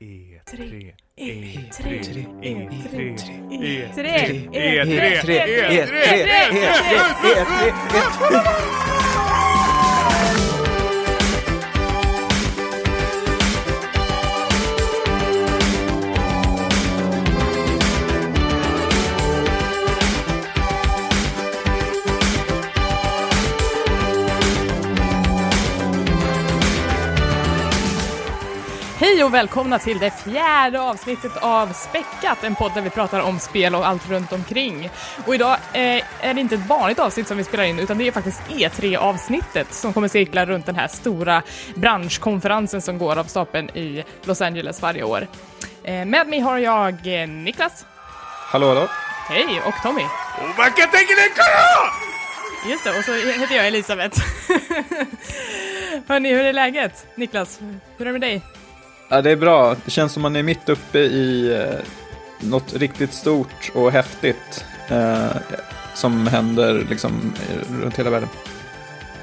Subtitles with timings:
[0.00, 5.28] E3, E3, E3, E3, E3,
[5.68, 6.00] E3,
[29.20, 33.38] Hej och välkomna till det fjärde avsnittet av Späckat, en podd där vi pratar om
[33.38, 34.90] spel och allt runt omkring.
[35.26, 38.08] Och idag eh, är det inte ett vanligt avsnitt som vi spelar in, utan det
[38.08, 41.42] är faktiskt E3-avsnittet som kommer cirkla runt den här stora
[41.74, 45.26] branschkonferensen som går av stapeln i Los Angeles varje år.
[45.84, 47.86] Eh, med mig har jag eh, Niklas,
[48.46, 48.88] Hallå, hallå.
[49.28, 50.02] hej, och Tommy.
[52.70, 54.20] Just det, och så heter jag Elisabeth.
[56.06, 57.06] Hörni, hur är läget?
[57.14, 57.60] Niklas,
[57.96, 58.42] hur är det med dig?
[59.12, 59.76] Ja, det är bra.
[59.84, 61.78] Det känns som man är mitt uppe i eh,
[62.40, 65.26] något riktigt stort och häftigt eh,
[65.94, 68.28] som händer liksom eh, runt hela världen.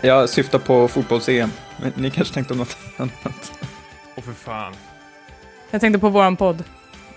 [0.02, 1.52] Jag syftar på fotbolls-EM.
[1.78, 3.52] Men Ni kanske tänkte om något annat?
[4.16, 4.74] Åh för fan.
[5.72, 6.64] Jag tänkte på våran podd.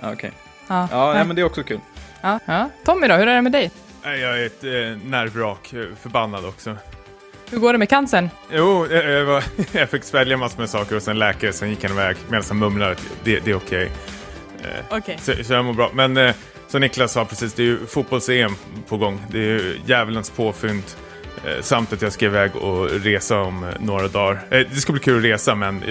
[0.00, 0.33] Ja, Okej.
[0.69, 1.19] Ja, Ja, ja.
[1.19, 1.81] ja, men det är också kul.
[2.20, 2.70] Ja, ja.
[2.84, 3.70] Tommy då, hur är det med dig?
[4.03, 4.70] Jag är ett eh,
[5.11, 6.77] nervvrak, förbannad också.
[7.51, 8.31] Hur går det med cancern?
[8.53, 11.83] Jo, jag, jag, var, jag fick svälja massor med saker och sen läkare, sen gick
[11.83, 13.91] han iväg medan han mumlade att det, det är okej.
[14.62, 15.19] Eh, Okej.
[15.20, 15.91] Så, så jag mår bra.
[15.95, 16.34] Men eh,
[16.69, 18.55] som Niklas sa precis, det är ju fotbolls-EM
[18.89, 19.21] på gång.
[19.31, 20.83] Det är ju djävulens påfynd.
[21.45, 24.41] Eh, samt att jag ska iväg och resa om eh, några dagar.
[24.51, 25.83] Det ska bli kul att resa men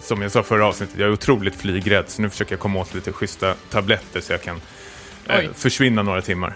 [0.00, 2.04] som jag sa förra avsnittet, jag är otroligt flygrädd.
[2.08, 4.60] Så nu försöker jag komma åt lite schyssta tabletter så jag kan
[5.54, 6.54] försvinna några timmar.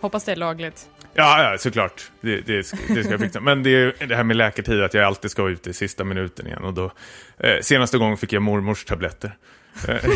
[0.00, 0.86] Hoppas det är lagligt.
[1.16, 2.10] Ja, ja såklart.
[2.20, 2.56] Det, det,
[2.88, 3.40] det ska jag fixa.
[3.40, 6.04] Men det är det här med läkartid, att jag alltid ska vara ute i sista
[6.04, 6.64] minuten igen.
[6.64, 6.90] Och då,
[7.38, 9.36] eh, senaste gången fick jag mormors tabletter.
[9.88, 9.94] Eh,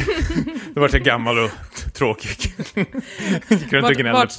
[0.75, 1.51] då var jag gammal och
[1.95, 2.31] tråkig.
[3.49, 4.13] Gick runt och Vart, gnällde.
[4.13, 4.31] vart,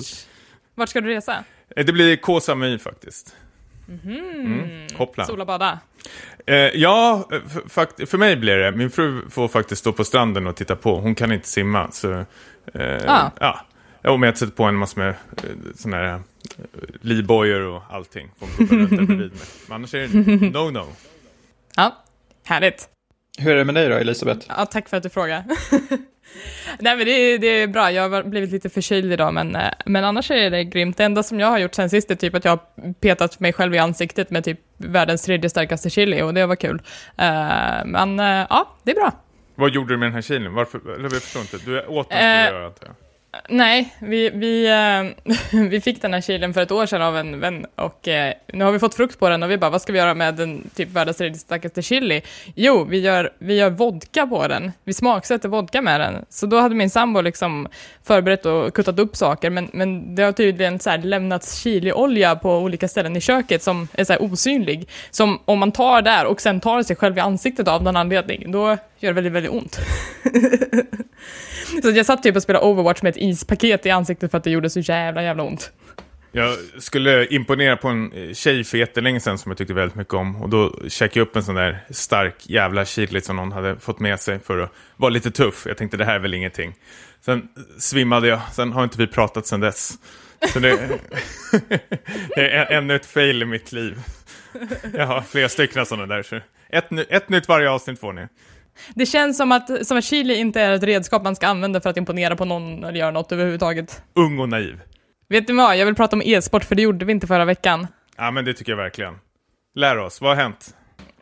[0.76, 1.44] vart ska du resa?
[1.76, 3.36] Eh, Det blir Koh Samui faktiskt.
[4.04, 4.88] Mm.
[4.96, 5.26] Hoppla.
[5.26, 5.80] Sola bada?
[6.46, 8.72] Eh, ja, f- fakt- för mig blir det.
[8.72, 11.00] Min fru får faktiskt stå på stranden och titta på.
[11.00, 11.92] Hon kan inte simma.
[11.92, 12.12] Så,
[12.74, 13.32] eh, Ah.
[13.40, 13.66] ja.
[14.02, 15.16] Ja, men jag sätter på en massa med eh,
[15.76, 16.20] såna här eh,
[17.02, 18.32] livbojor och allting.
[18.58, 19.32] Men
[19.70, 20.08] annars är det
[20.58, 20.88] no-no.
[21.76, 22.04] Ja,
[22.46, 22.90] härligt.
[23.38, 24.46] Hur är det med dig då, Elisabeth?
[24.50, 25.44] Ja, tack för att du frågar.
[26.80, 29.72] Nej men det är, det är bra, jag har blivit lite förkyld idag men, eh,
[29.86, 30.98] men annars är det grymt.
[30.98, 33.54] Det enda som jag har gjort sen sist är typ att jag har petat mig
[33.54, 36.82] själv i ansiktet med typ världens tredje starkaste chili och det var kul.
[37.18, 39.12] Eh, men eh, ja, det är bra.
[39.56, 40.54] Vad gjorde du med den här kilen?
[40.54, 40.94] Varför?
[40.94, 41.58] Eller jag förstår inte.
[41.66, 42.96] Du åt den skulle antar jag.
[43.50, 45.28] Nej, vi, vi, eh,
[45.70, 48.66] vi fick den här kilen för ett år sedan av en vän och eh, nu
[48.66, 50.70] har vi fått frukt på den och vi bara, vad ska vi göra med den
[50.76, 52.22] typ världens tredje starkaste chili?
[52.56, 54.72] Jo, vi gör, vi gör vodka på den.
[54.84, 56.26] Vi smaksätter vodka med den.
[56.30, 57.68] Så då hade min sambo liksom
[58.04, 62.58] förberett och kuttat upp saker, men, men det har tydligen så här lämnats chiliolja på
[62.58, 64.90] olika ställen i köket som är så här osynlig.
[65.12, 68.52] Som om man tar där och sen tar sig själv i ansiktet av någon anledning,
[68.52, 69.80] då gör det väldigt, väldigt ont.
[71.82, 74.50] Så jag satt typ och spelade Overwatch med ett ispaket i ansiktet för att det
[74.50, 75.72] gjorde så jävla jävla ont.
[76.32, 80.14] Jag skulle imponera på en eh, tjej för jättelänge sedan som jag tyckte väldigt mycket
[80.14, 80.42] om.
[80.42, 84.00] Och då käkade jag upp en sån där stark jävla chili som någon hade fått
[84.00, 85.66] med sig för att vara lite tuff.
[85.66, 86.74] Jag tänkte det här är väl ingenting.
[87.22, 89.94] Sen svimmade jag, sen har inte vi pratat sedan dess.
[90.54, 90.78] Så det,
[92.36, 93.98] det är ännu ett fail i mitt liv.
[94.94, 96.24] Jag har flera stycken sådana där.
[96.24, 96.40] Så
[96.70, 98.28] ett, ett nytt varje avsnitt får ni.
[98.96, 101.90] Det känns som att, som att chili inte är ett redskap man ska använda för
[101.90, 104.04] att imponera på någon eller göra något överhuvudtaget.
[104.14, 104.82] Ung och naiv.
[105.30, 107.88] Vet ni vad, jag vill prata om e-sport för det gjorde vi inte förra veckan.
[108.18, 109.14] Ja men det tycker jag verkligen.
[109.76, 110.76] Lär oss, vad har hänt?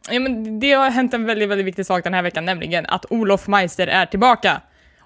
[0.10, 3.06] Ja, men det har hänt en väldigt, väldigt viktig sak den här veckan, nämligen att
[3.10, 4.62] Olof Meister är tillbaka.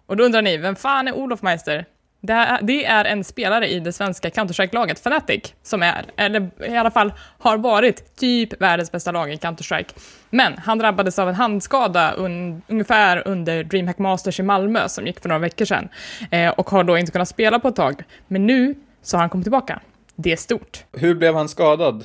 [0.05, 1.85] Och då undrar ni, vem fan är Olof Meister?
[2.25, 6.77] Det, här, det är en spelare i det svenska Counter-Strike-laget, Fnatic, som är, eller i
[6.77, 9.93] alla fall har varit, typ världens bästa lag i Counter-Strike.
[10.29, 15.19] Men han drabbades av en handskada un, ungefär under DreamHack Masters i Malmö, som gick
[15.19, 15.89] för några veckor sedan,
[16.31, 18.03] eh, och har då inte kunnat spela på ett tag.
[18.27, 19.81] Men nu så har han kommit tillbaka.
[20.15, 20.83] Det är stort.
[20.91, 22.03] Hur blev han skadad?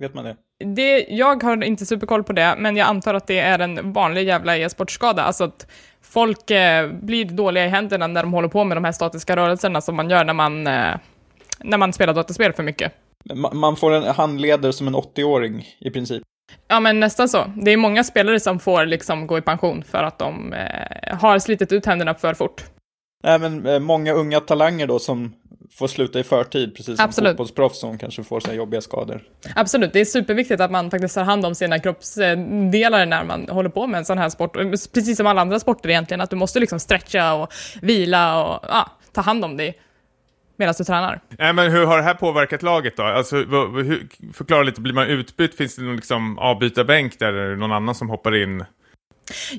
[0.00, 0.36] Vet man det?
[0.64, 4.26] Det, jag har inte superkoll på det, men jag antar att det är en vanlig
[4.26, 5.22] jävla e-sportskada.
[5.22, 5.66] Alltså att
[6.10, 9.80] folk eh, blir dåliga i händerna när de håller på med de här statiska rörelserna
[9.80, 10.94] som man gör när man, eh,
[11.58, 12.92] när man spelar dataspel för mycket.
[13.30, 16.22] Ma- Man får en handleder som en 80-åring i princip.
[16.68, 17.44] Ja, men nästan så.
[17.56, 21.38] Det är många spelare som får liksom gå i pension för att de eh, har
[21.38, 22.64] slitit ut händerna för fort.
[23.22, 25.34] Nej, men eh, många unga talanger då som
[25.72, 27.30] får sluta i förtid, precis som Absolut.
[27.30, 29.22] fotbollsproffs som kanske får här jobbiga skador.
[29.54, 33.70] Absolut, det är superviktigt att man faktiskt tar hand om sina kroppsdelar när man håller
[33.70, 34.56] på med en sån här sport.
[34.94, 37.52] Precis som alla andra sporter egentligen, att du måste liksom stretcha och
[37.82, 39.78] vila och ja, ta hand om dig
[40.56, 41.20] medan du tränar.
[41.28, 43.02] Nej, men hur har det här påverkat laget då?
[43.02, 45.54] Alltså, hur, förklara lite, blir man utbytt?
[45.54, 47.32] Finns det någon liksom avbytarbänk där?
[47.32, 48.64] Är det någon annan som hoppar in?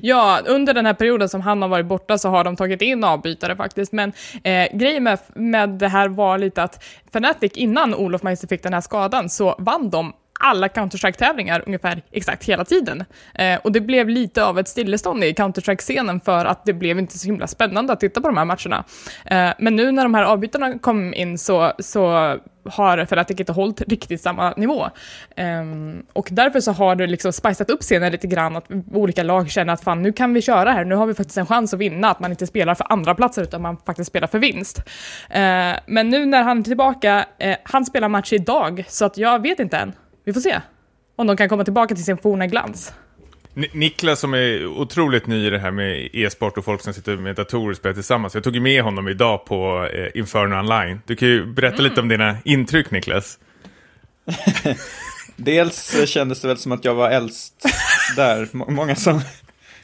[0.02, 3.04] Ja, under den här perioden som han har varit borta så har de tagit in
[3.04, 4.12] avbytare faktiskt, men
[4.44, 8.72] eh, grejen med, med det här var lite att Fnatic innan Olof Meister fick den
[8.72, 13.04] här skadan så vann de alla Counter-Strike-tävlingar ungefär exakt hela tiden.
[13.34, 17.18] Eh, och det blev lite av ett stillestånd i Counter-Strike-scenen för att det blev inte
[17.18, 18.84] så himla spännande att titta på de här matcherna.
[19.24, 23.80] Eh, men nu när de här avbytarna kom in så, så har det inte hållit
[23.80, 24.88] riktigt samma nivå.
[25.36, 29.50] Um, och därför så har det liksom spicat upp scenen lite grann, att olika lag
[29.50, 31.80] känner att fan nu kan vi köra här, nu har vi faktiskt en chans att
[31.80, 34.78] vinna, att man inte spelar för andra platser utan man faktiskt spelar för vinst.
[34.78, 34.84] Uh,
[35.86, 39.60] men nu när han är tillbaka, uh, han spelar match idag, så att jag vet
[39.60, 39.92] inte än.
[40.24, 40.60] Vi får se
[41.16, 42.92] om de kan komma tillbaka till sin forna glans.
[43.54, 47.16] Ni- Niklas som är otroligt ny i det här med e-sport och folk som sitter
[47.16, 48.34] med datorer och spelar tillsammans.
[48.34, 51.00] Jag tog ju med honom idag på eh, Inferno Online.
[51.06, 53.38] Du kan ju berätta lite om dina intryck Niklas.
[55.36, 57.66] Dels kändes det väl som att jag var äldst
[58.16, 58.48] där.
[58.52, 59.20] Må- Många som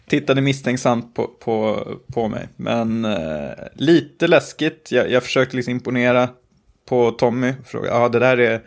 [0.08, 2.48] tittade misstänksamt på, på, på mig.
[2.56, 4.88] Men eh, lite läskigt.
[4.92, 6.28] Jag, jag försökte liksom imponera
[6.88, 7.52] på Tommy.
[7.66, 8.60] Fråga, ja det där är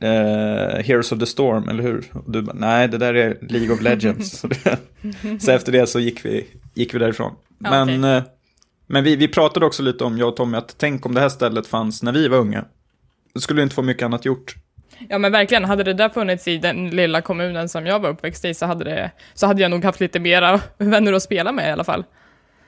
[0.00, 2.04] eh, Heroes of the Storm, eller hur?
[2.12, 4.44] Och du bara, nej det där är League of Legends.
[5.40, 7.32] så, efter det så gick vi, gick vi därifrån.
[7.58, 8.22] Ja, Men, eh,
[8.86, 11.28] men vi, vi pratade också lite om, jag och Tommy, att tänk om det här
[11.28, 12.64] stället fanns när vi var unga.
[13.34, 14.54] Då skulle vi inte få mycket annat gjort.
[15.08, 18.44] Ja men verkligen, hade det där funnits i den lilla kommunen som jag var uppväxt
[18.44, 21.68] i så hade, det, så hade jag nog haft lite mera vänner att spela med
[21.68, 22.04] i alla fall.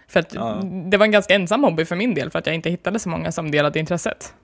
[0.09, 0.63] För att Ja.
[0.91, 3.09] det var en ganska ensam hobby för min del, för att jag inte hittade så
[3.09, 4.35] många som delade intresset.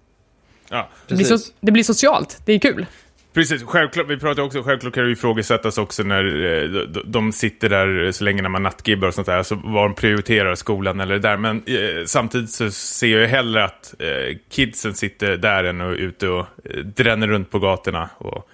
[0.71, 2.87] Ja, Det blir, so det blir socialt, det är kul.
[3.35, 3.63] precis.
[3.63, 8.13] Självklart, vi pratar också, självklart kan det ifrågasättas också när eh, de, de sitter där
[8.13, 11.21] så länge när man nattgibbar och sånt där, så vad de prioriterar, skolan eller det
[11.21, 11.37] där.
[11.37, 15.93] Men eh, samtidigt så ser jag ju hellre att eh, kidsen sitter där än och
[15.93, 18.49] ute och eh, dränner runt på gatorna och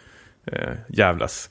[0.53, 1.50] eh, jävlas.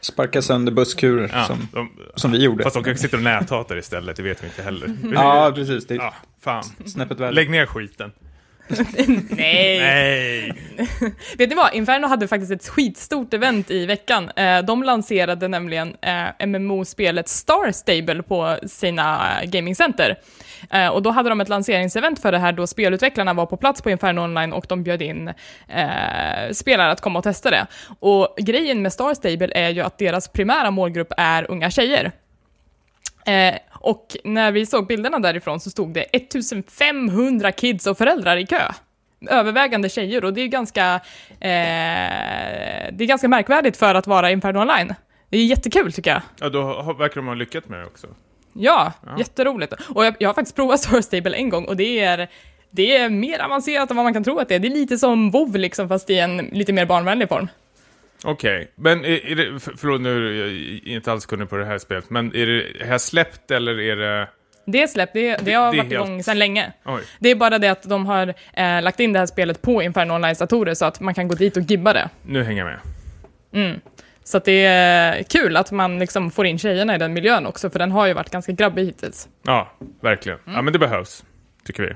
[0.00, 2.64] Sparka sönder busskurer Ja, som, de, som vi gjorde.
[2.64, 4.90] Fast de kanske sitter och näthatar istället, det vet vi inte heller.
[5.14, 5.86] Ja, precis.
[5.86, 6.62] Det är Ja, fan.
[6.86, 7.32] snäppet värre.
[7.32, 8.12] Lägg ner skiten.
[9.30, 9.78] Nej!
[9.78, 10.52] Nej!
[11.38, 11.74] Vet ni vad?
[11.74, 14.30] Inferno hade faktiskt ett skitstort event i veckan.
[14.36, 20.18] Eh, de lanserade nämligen eh, MMO-spelet Star Stable på sina eh, gamingcenter.
[20.92, 23.90] Och då hade de ett lanseringsevent för det här då spelutvecklarna var på plats på
[23.90, 25.32] Inferno Online och de bjöd in
[26.52, 27.66] spelare att komma och testa det.
[28.00, 32.12] Och grejen med Star Stable är ju att deras primära målgrupp är unga tjejer.
[33.82, 38.62] Och när vi såg bilderna därifrån så stod det 1500 kids och föräldrar i kö.
[39.30, 40.94] Övervägande tjejer och det är ganska,
[41.40, 44.94] eh, det är ganska märkvärdigt för att vara Inferno Online.
[45.28, 46.22] Det är jättekul tycker jag.
[46.40, 48.06] Ja, då har- verkar de ha lyckats med det också.
[48.52, 49.72] Ja, jätteroligt.
[49.94, 52.28] Och jag, jag har faktiskt provat Star Stable en gång och det är,
[52.70, 54.58] det är mer avancerat än vad man kan tro att det är.
[54.58, 57.48] Det är lite som WoW liksom, fast i en lite mer barnvänlig form.
[58.24, 61.64] Okej, men är, är det, för- förlåt nu är jag inte alls kunnig på det
[61.64, 64.28] här spelet, men är det här släppt eller är det...
[64.66, 66.72] Det är släppt, det, det har det är varit igång helt- sedan länge.
[66.84, 69.82] Oj, Det är bara det att de har eh, lagt in det här spelet på
[69.82, 72.08] Inferno Onlines datorer så att man kan gå dit och gibba det.
[72.26, 72.78] nu hänger jag
[73.52, 73.80] med.
[74.24, 77.70] Så att det är kul att man liksom får in tjejerna i den miljön också,
[77.70, 79.28] för den har ju varit ganska grabbig hittills.
[79.42, 79.72] Ja,
[80.02, 80.38] verkligen.
[80.38, 80.54] Mm.
[80.56, 81.24] Ja, men det behövs,
[81.64, 81.94] tycker vi.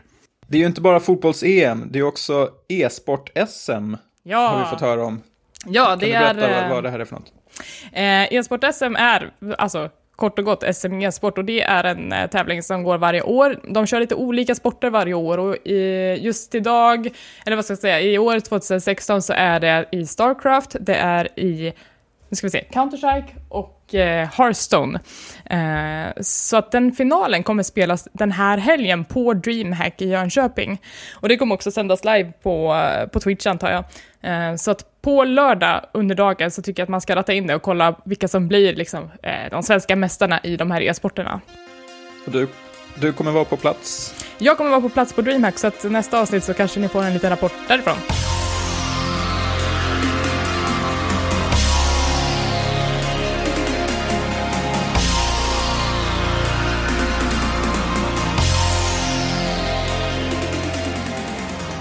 [0.48, 5.04] Det är ju inte bara fotbolls-EM, det är också e-sport-SM Ja, har vi fått höra
[5.04, 5.22] om.
[5.68, 6.34] Ja Kan det du är...
[6.34, 7.32] berätta vad, eh, vad det här är för något?
[7.92, 12.62] Eh, E-sport-SM är, alltså kort och gott SM e-sport och det är en eh, tävling
[12.62, 13.60] som går varje år.
[13.74, 17.08] De kör lite olika sporter varje år och i, just idag,
[17.46, 21.40] eller vad ska jag säga, i år 2016 så är det i Starcraft, det är
[21.40, 21.72] i,
[22.42, 25.00] nu ska vi se, Counter-Strike och eh, Hearthstone.
[25.44, 30.82] Eh, så att den finalen kommer spelas den här helgen på DreamHack i Jönköping.
[31.14, 33.84] Och det kommer också sändas live på, eh, på Twitch antar jag.
[34.22, 37.46] Eh, så att på lördag under dagen så tycker jag att man ska ratta in
[37.46, 41.40] det och kolla vilka som blir liksom, eh, de svenska mästarna i de här e-sporterna.
[42.24, 42.48] Du,
[42.94, 44.14] du kommer vara på plats.
[44.38, 47.02] Jag kommer vara på plats på DreamHack så att nästa avsnitt så kanske ni får
[47.02, 47.96] en liten rapport därifrån.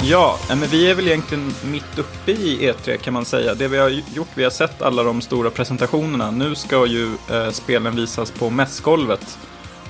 [0.08, 3.56] Ja, eh, men vi är väl egentligen mitt uppe i E3 kan man säga.
[3.56, 6.32] Det vi har gjort, vi har sett alla de stora presentationerna.
[6.32, 9.38] Nu ska ju eh, spelen visas på mässgolvet.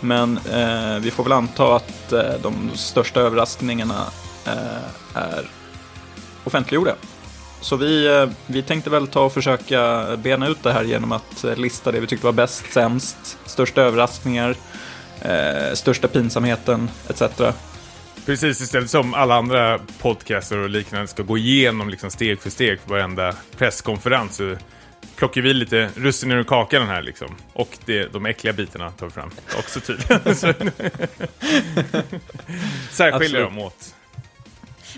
[0.01, 4.05] Men eh, vi får väl anta att eh, de största överraskningarna
[4.45, 5.49] eh, är
[6.43, 6.95] offentliggjorda.
[7.61, 11.43] Så vi, eh, vi tänkte väl ta och försöka bena ut det här genom att
[11.43, 14.55] eh, lista det vi tyckte var bäst, sämst, största överraskningar,
[15.21, 17.21] eh, största pinsamheten etc.
[18.25, 22.85] Precis, istället som alla andra podcaster och liknande ska gå igenom liksom steg för steg
[22.85, 24.55] på varenda presskonferens så
[25.15, 27.35] plockar vi lite russinen ur kakan här liksom.
[27.53, 30.35] Och det, de äckliga bitarna tar vi fram också tydligen.
[32.91, 33.95] Särskiljer dem åt.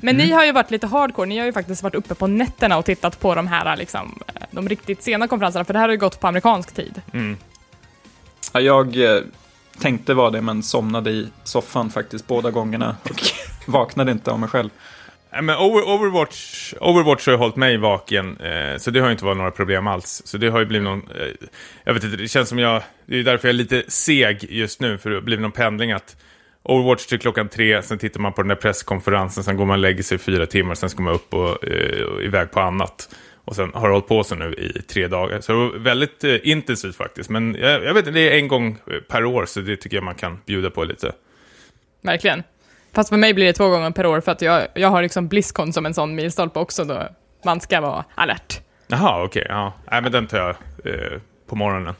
[0.01, 0.27] Men mm.
[0.27, 2.85] ni har ju varit lite hardcore, ni har ju faktiskt varit uppe på nätterna och
[2.85, 5.99] tittat på de här liksom, eh, de riktigt sena konferenserna, för det här har ju
[5.99, 7.01] gått på amerikansk tid.
[7.13, 7.37] Mm.
[8.53, 9.21] Ja, jag eh,
[9.79, 13.21] tänkte vara det, men somnade i soffan faktiskt båda gångerna och
[13.65, 14.69] vaknade inte av mig själv.
[15.41, 19.37] Men Overwatch, Overwatch har ju hållit mig vaken, eh, så det har ju inte varit
[19.37, 20.21] några problem alls.
[20.25, 21.47] Så det har ju blivit någon, eh,
[21.83, 24.81] jag vet inte, det känns som jag, det är därför jag är lite seg just
[24.81, 26.15] nu, för det har blivit någon pendling att
[26.63, 29.79] Overwatch till klockan tre, sen tittar man på den där presskonferensen, sen går man och
[29.79, 33.09] lägger sig i fyra timmar, sen ska man upp och, eh, och iväg på annat.
[33.47, 35.41] Och sen har det hållit på så nu i tre dagar.
[35.41, 37.29] Så det var väldigt eh, intensivt faktiskt.
[37.29, 38.77] Men jag, jag vet inte, det är en gång
[39.07, 41.11] per år, så det tycker jag man kan bjuda på lite.
[42.01, 42.43] Verkligen.
[42.93, 45.27] Fast för mig blir det två gånger per år, för att jag, jag har liksom
[45.27, 47.07] Blizzcon som en sån milstolpe också, då
[47.45, 48.61] man ska vara alert.
[48.87, 49.41] Jaha, okej.
[49.41, 49.73] Okay, ja.
[49.91, 50.49] Nej, men den tar jag
[50.93, 51.95] eh, på morgonen.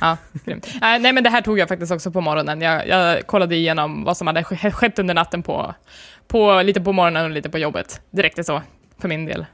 [0.00, 0.66] Ja, grymt.
[0.66, 2.60] Äh, nej, men det här tog jag faktiskt också på morgonen.
[2.60, 5.74] Jag, jag kollade igenom vad som hade skett under natten på,
[6.28, 8.00] på, lite på morgonen och lite på jobbet.
[8.10, 8.62] Direkt så,
[8.98, 9.46] för min del.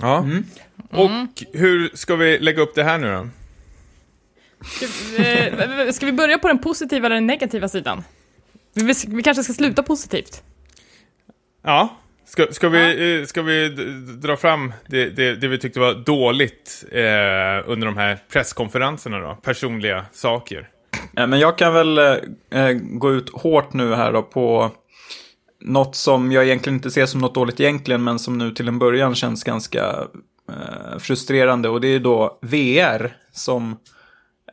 [0.00, 0.44] Ja, mm.
[0.90, 1.28] och mm.
[1.52, 3.28] hur ska vi lägga upp det här nu då?
[4.64, 8.04] Ska vi, ska vi börja på den positiva eller den negativa sidan?
[8.74, 10.42] Vi, vi kanske ska sluta positivt?
[11.62, 11.96] Ja,
[12.28, 13.68] Ska, ska, vi, eh, ska vi
[14.22, 19.34] dra fram det, det, det vi tyckte var dåligt eh, under de här presskonferenserna då?
[19.34, 20.68] Personliga saker.
[21.12, 24.70] Men jag kan väl eh, gå ut hårt nu här då på
[25.60, 28.78] något som jag egentligen inte ser som något dåligt egentligen, men som nu till en
[28.78, 30.06] början känns ganska
[30.48, 31.68] eh, frustrerande.
[31.68, 33.76] Och det är då VR som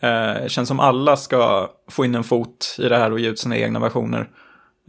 [0.02, 3.40] eh, känns som alla ska få in en fot i det här och ge ut
[3.40, 4.30] sina egna versioner.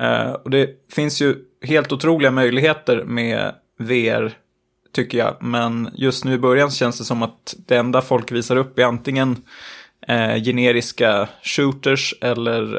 [0.01, 4.33] Eh, och det finns ju helt otroliga möjligheter med VR,
[4.93, 5.37] tycker jag.
[5.41, 8.85] Men just nu i början känns det som att det enda folk visar upp är
[8.85, 9.37] antingen
[10.09, 12.77] eh, generiska shooters eller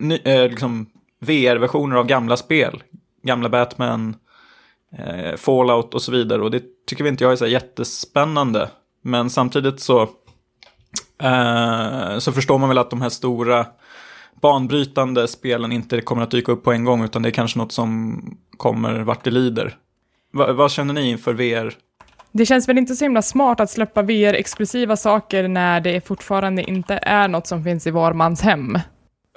[0.00, 0.86] eh, eh, liksom
[1.20, 2.82] VR-versioner av gamla spel.
[3.22, 4.16] Gamla Batman,
[4.98, 6.42] eh, Fallout och så vidare.
[6.42, 8.70] Och det tycker vi inte jag är så jättespännande.
[9.02, 10.02] Men samtidigt så,
[11.22, 13.66] eh, så förstår man väl att de här stora
[14.40, 17.72] banbrytande spelen inte kommer att dyka upp på en gång, utan det är kanske något
[17.72, 18.20] som
[18.56, 19.76] kommer vart det lider.
[20.32, 21.74] Va, vad känner ni inför VR?
[22.32, 26.98] Det känns väl inte så himla smart att släppa VR-exklusiva saker när det fortfarande inte
[27.02, 28.78] är något som finns i var mans hem.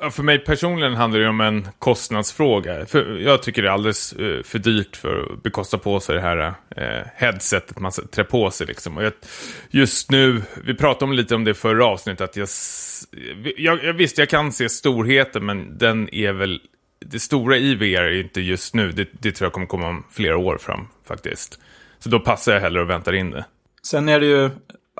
[0.09, 2.85] För mig personligen handlar det om en kostnadsfråga.
[2.85, 6.21] För jag tycker det är alldeles eh, för dyrt för att bekosta på sig det
[6.21, 8.67] här eh, headsetet man trär på sig.
[8.67, 8.97] Liksom.
[8.97, 9.13] Och jag,
[9.69, 12.47] just nu, vi pratade om lite om det förra avsnittet, att jag,
[13.57, 16.61] jag, jag visst jag kan se storheten men den är väl,
[17.05, 20.03] det stora i VR är inte just nu, det, det tror jag kommer komma om
[20.11, 21.59] flera år fram faktiskt.
[21.99, 23.45] Så då passar jag hellre och väntar in det.
[23.83, 24.49] Sen är det ju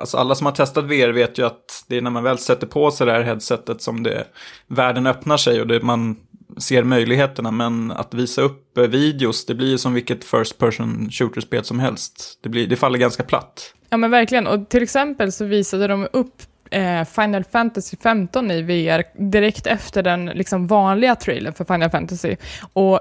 [0.02, 2.66] Alltså alla som har testat VR vet ju att det är när man väl sätter
[2.66, 4.26] på sig det här headsetet som det,
[4.66, 6.16] världen öppnar sig och det, man
[6.58, 7.50] ser möjligheterna.
[7.50, 11.78] Men att visa upp eh, videos, det blir ju som vilket first person shooter-spel som
[11.78, 12.38] helst.
[12.42, 13.74] Det, blir, det faller ganska platt.
[13.90, 18.62] Ja men verkligen, och till exempel så visade de upp eh, Final Fantasy 15 i
[18.62, 22.36] VR direkt efter den liksom vanliga trailern för Final Fantasy.
[22.72, 23.00] Och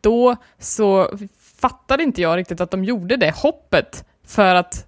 [0.00, 1.18] då så
[1.60, 4.87] fattade inte jag riktigt att de gjorde det hoppet för att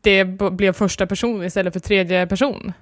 [0.00, 2.72] det blev första person istället för tredje person.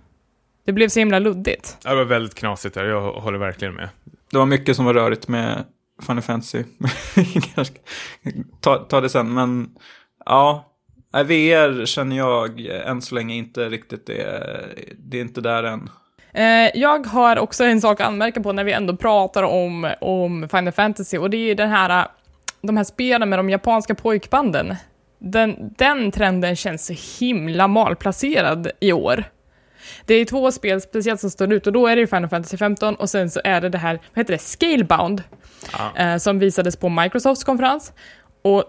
[0.64, 1.76] Det blev så himla luddigt.
[1.82, 3.88] det var väldigt knasigt där, jag håller verkligen med.
[4.30, 5.64] Det var mycket som var rörigt med
[6.06, 6.64] Final Fantasy.
[8.60, 9.68] ta, ta det sen, men
[10.24, 10.72] ja.
[11.12, 14.42] VR känner jag än så länge inte riktigt det,
[14.98, 15.90] det är inte där än.
[16.32, 20.48] Eh, jag har också en sak att anmärka på när vi ändå pratar om, om
[20.48, 22.08] Final Fantasy och det är den här,
[22.60, 24.74] de här spelen med de japanska pojkbanden
[25.18, 29.24] den, den trenden känns så himla malplacerad i år.
[30.06, 32.56] Det är två spel speciellt som står ut och då är det ju Final Fantasy
[32.56, 35.22] 15 och sen så är det det här, vad heter det, Scalebound,
[35.72, 36.02] ah.
[36.02, 37.92] eh, som visades på Microsofts konferens.
[38.42, 38.64] Och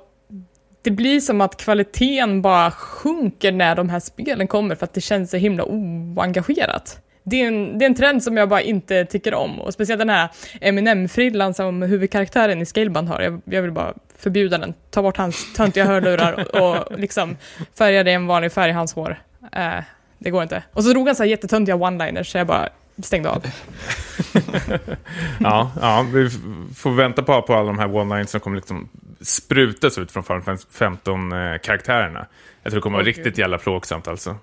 [0.82, 5.02] det blir som att kvaliteten bara sjunker när de här spelen kommer för att det
[5.02, 9.06] känns så himla oengagerat det är, en, det är en trend som jag bara inte
[9.06, 9.60] tycker om.
[9.60, 10.30] Och speciellt den här
[10.62, 13.22] Eminem-frillan som huvudkaraktären i Scaleband har.
[13.22, 14.74] Jag, jag, vill bara förbjuda den.
[14.90, 17.38] Ta bort hans töntiga hörlurar och, och liksom
[17.78, 19.20] färga det en vanlig färg i hans hår.
[19.56, 19.84] Uh,
[20.18, 20.64] det går inte.
[20.74, 22.70] Och så drog han så här jättetöntiga one-liners, så jag bara
[23.04, 23.44] stängde av.
[25.40, 26.30] ja, ja, vi
[26.76, 28.90] får vänta på, på alla de här one-lines som kommer liksom
[29.22, 32.26] sprutas ut från Final Fantasy 15-karaktärerna.
[32.64, 34.36] Jag tror det kommer vara Åh, riktigt jävla plågsamt alltså.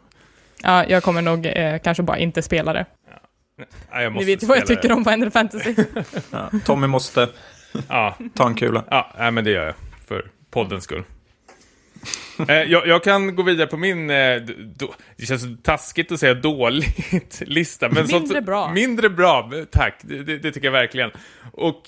[0.63, 2.87] Ja, jag kommer nog eh, kanske bara inte spela det.
[3.91, 4.95] Ja, jag Ni vet ju vad jag tycker det.
[4.95, 5.75] om Final Fantasy.
[6.31, 7.29] Ja, Tommy måste
[7.89, 8.85] Ja, ta en kula.
[8.91, 9.75] ja nej, men det gör jag.
[10.09, 11.03] För poddens skull.
[12.49, 14.37] eh, jag, jag kan gå vidare på min, eh,
[14.77, 17.89] då, det känns taskigt att säga dåligt lista.
[17.89, 18.73] Men Mindre sånt, bra.
[18.73, 20.01] Mindre bra, tack.
[20.03, 21.11] Det, det, det tycker jag verkligen.
[21.53, 21.83] Och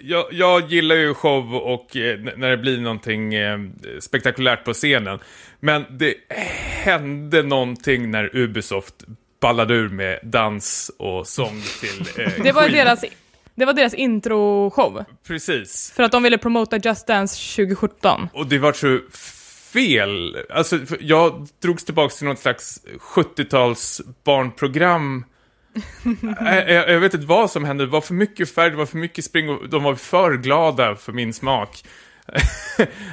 [0.00, 3.58] jag, jag gillar ju show och eh, när det blir någonting eh,
[4.00, 5.18] spektakulärt på scenen.
[5.64, 6.14] Men det
[6.84, 8.94] hände någonting när Ubisoft
[9.40, 13.04] ballade ur med dans och sång till eh, Det var deras,
[13.54, 15.04] det var deras introshow.
[15.26, 15.92] Precis.
[15.96, 18.28] För att de ville promota Just Dance 2017.
[18.32, 19.00] Och det var så
[19.72, 20.36] fel.
[20.50, 22.80] Alltså, jag drogs tillbaka till något slags
[23.14, 25.24] 70-tals barnprogram.
[26.40, 27.84] jag, jag, jag vet inte vad som hände.
[27.84, 30.96] Det var för mycket färg, det var för mycket spring och de var för glada
[30.96, 31.84] för min smak.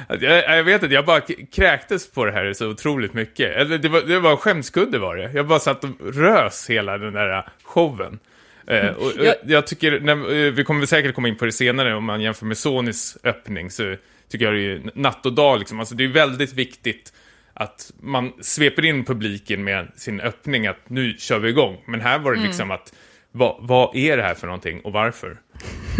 [0.08, 0.22] Jag,
[0.58, 1.20] jag vet inte, jag bara
[1.52, 3.56] kräktes på det här så otroligt mycket.
[3.56, 5.30] Eller det var, det var skämskudde var det.
[5.34, 8.18] Jag bara satt och rös hela den där showen.
[8.66, 10.12] Eh, och, och Jag- jag tycker, när,
[10.46, 13.70] eh, vi kommer säkert komma in på det senare om man jämför med Sonys öppning
[13.70, 13.96] så
[14.28, 15.80] tycker jag det är natt och dag liksom.
[15.80, 17.12] Alltså det är väldigt viktigt
[17.54, 21.82] att man sveper in publiken med sin öppning att nu kör vi igång.
[21.86, 22.92] Men här var det liksom att
[23.32, 25.36] vad, vad är det här för någonting och varför?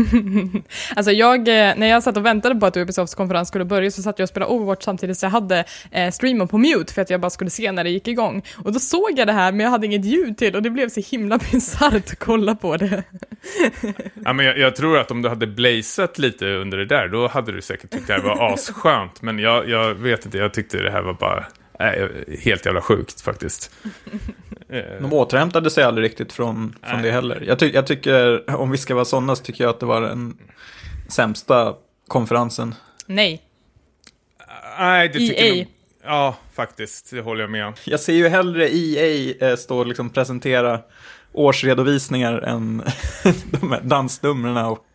[0.96, 4.02] Alltså jag, eh, när jag satt och väntade på att Ubisofts konferens skulle börja så
[4.02, 7.10] satt jag och spelade Overwatch samtidigt så jag hade eh, streamen på mute för att
[7.10, 8.42] jag bara skulle se när det gick igång.
[8.64, 10.88] Och då såg jag det här men jag hade inget ljud till och det blev
[10.88, 13.02] så himla bisarrt att kolla på det.
[14.24, 17.28] Ja, men jag, jag tror att om du hade blazat lite under det där, då
[17.28, 19.22] hade du säkert tyckt det här var asskönt.
[19.22, 21.46] Men jag, jag vet inte, jag tyckte det här var bara
[22.42, 23.70] helt jävla sjukt faktiskt.
[24.72, 27.02] Eh, De återhämtade sig aldrig riktigt från, från Nej.
[27.06, 27.44] det heller.
[27.46, 30.00] Jag, ty- jag tycker, om vi ska vara sådana, så tycker jag att det var
[30.00, 30.36] den
[31.08, 31.74] sämsta
[32.08, 32.74] konferensen.
[33.06, 33.42] Nej.
[34.78, 35.54] Nej, det tycker EA.
[35.54, 35.66] nog...
[36.04, 37.10] Ja, faktiskt.
[37.10, 37.72] Det håller jag med om.
[37.84, 40.80] Jag ser ju hellre EA eh, stå och liksom presentera
[41.32, 42.82] årsredovisningar än
[43.60, 44.86] de här dansnumren och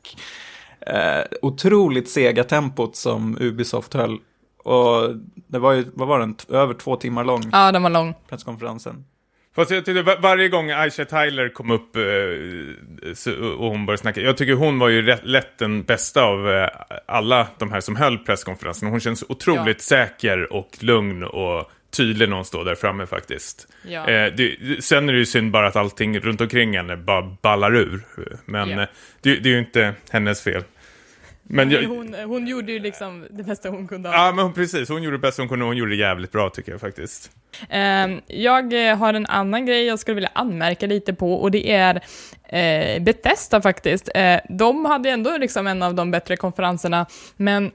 [0.88, 4.18] eh, otroligt sega tempot som Ubisoft höll.
[4.66, 5.16] Och
[5.48, 8.14] det var ju, vad var den, över två timmar lång Ja, den var lång.
[8.30, 9.06] presskonferensen.
[9.56, 12.02] Fast jag tyckte var, varje gång Aisha Tyler kom upp eh,
[13.58, 16.70] och hon började snacka, jag tycker hon var ju rätt, lätt den bästa av eh,
[17.06, 18.90] alla de här som höll presskonferensen.
[18.90, 23.68] Hon känns otroligt säker och lugn och tydlig när hon står där framme faktiskt.
[23.88, 24.08] Ja.
[24.10, 27.76] Eh, det, sen är det ju synd bara att allting runt omkring henne bara ballar
[27.76, 28.02] ur.
[28.46, 28.82] Men Ja.
[28.82, 28.88] eh,
[29.22, 30.64] det, det är ju inte hennes fel.
[31.48, 34.10] Men jag, Hon, hon gjorde ju liksom det bästa hon kunde.
[34.10, 36.50] ja, men precis, hon gjorde det bästa hon kunde och hon gjorde det jävligt bra
[36.50, 37.32] tycker jag faktiskt.
[37.70, 41.72] Ehm, jag eh, har en annan grej jag skulle vilja anmärka lite på och det
[41.72, 41.96] är
[42.44, 44.10] eh, Bethesda faktiskt.
[44.16, 47.06] Eh, de hade ändå liksom en av de bättre konferenserna,
[47.38, 47.72] men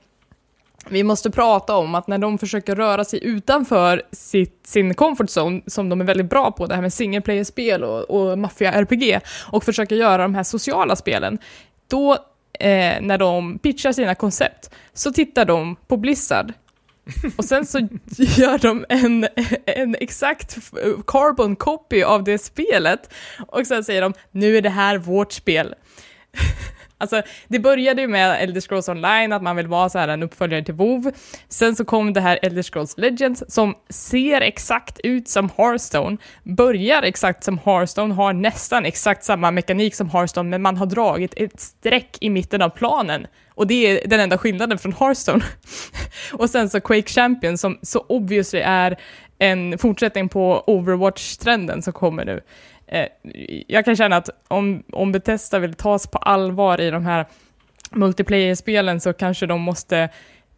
[0.89, 5.61] vi måste prata om att när de försöker röra sig utanför sitt, sin comfort zone,
[5.67, 9.21] som de är väldigt bra på, det här med single player-spel och, och maffia-RPG,
[9.53, 11.39] och försöker göra de här sociala spelen,
[11.89, 12.19] då
[12.61, 16.53] eh, när de pitchar sina koncept, så tittar de på Blizzard
[17.37, 17.79] och sen så
[18.19, 19.27] gör de en,
[19.67, 20.59] en exakt
[21.07, 23.15] carbon copy av det spelet
[23.49, 25.75] och sen säger de nu är det här vårt spel.
[27.01, 30.23] Alltså, det började ju med Elder Scrolls Online, att man vill vara så här en
[30.23, 31.13] uppföljare till WoW.
[31.49, 37.03] Sen så kom det här Elder Scrolls Legends, som ser exakt ut som Hearthstone, börjar
[37.03, 41.61] exakt som Hearthstone, har nästan exakt samma mekanik som Hearthstone, men man har dragit ett
[41.61, 43.27] streck i mitten av planen.
[43.55, 45.45] Och det är den enda skillnaden från Hearthstone.
[46.33, 48.97] och sen så Quake Champion, som så obviously är
[49.39, 52.41] en fortsättning på Overwatch-trenden som kommer nu.
[52.93, 53.07] Eh,
[53.67, 57.27] jag kan känna att om, om Bethesda vill tas på allvar i de här
[57.91, 60.09] multiplayer-spelen så kanske de måste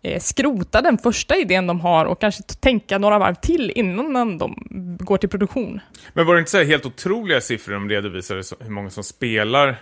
[0.03, 4.57] eh, skrota den första idén de har och kanske tänka några varv till innan de
[5.01, 5.81] går till produktion.
[6.13, 9.77] Men var det inte så helt otroliga siffror de redovisade hur många som spelar?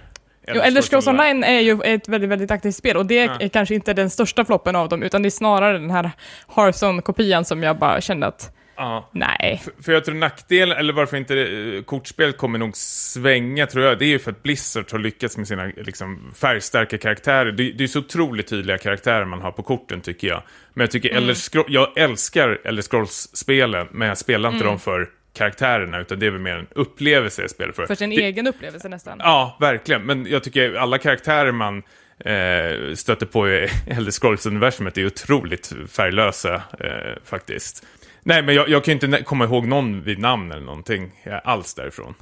[0.54, 3.36] Jo, Elder Scrolls Online är ju ett väldigt, väldigt aktivt spel och det Ja.
[3.40, 6.10] är kanske inte den största floppen av dem, utan det är snarare den här
[6.56, 9.10] Hearthstone-kopian som jag bara kände att, Ja.
[9.12, 9.60] nej.
[9.64, 13.98] För, för jag tror nackdelen, eller varför inte eh, kortspel kommer nog svänga, tror jag,
[13.98, 17.52] det är ju för att Blizzard har lyckats med sina liksom, färgstarka karaktärer.
[17.52, 20.42] Det, det är så otroligt tydliga karaktärer man har på korten, tycker jag.
[20.74, 25.08] Men jag tycker Elder Scroll, jag älskar Elder Scrolls-spelen, men jag spelar inte dem för
[25.32, 27.86] karaktärerna, utan det är väl mer en upplevelse jag spelar för.
[27.86, 29.18] För sin det, egen upplevelse nästan.
[29.18, 30.02] Ja, verkligen.
[30.02, 31.82] Men jag tycker alla karaktärer man
[32.24, 37.86] eh, stöter på i Elder Scrolls-universumet är otroligt färglösa, eh, faktiskt.
[38.22, 41.10] Nej, men jag, jag kan ju inte komma ihåg någon vid namn eller någonting
[41.44, 42.14] alls därifrån.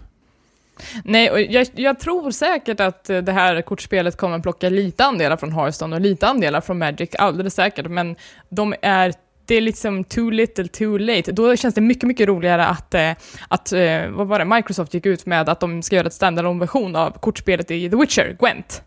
[1.05, 5.53] Nej, och jag, jag, tror säkert att det här kortspelet kommer plocka lite andelar från
[5.53, 8.17] Hearthstone och lite andelar från Magic, alldeles säkert, men
[8.49, 9.13] de är
[9.49, 11.33] det är liksom too little, too late.
[11.33, 13.13] Då känns det mycket, mycket roligare att, eh,
[13.49, 16.61] att eh, vad var det, Microsoft gick ut med att de ska göra ett standalone
[16.61, 18.83] version av kortspelet i The Witcher, Gwent.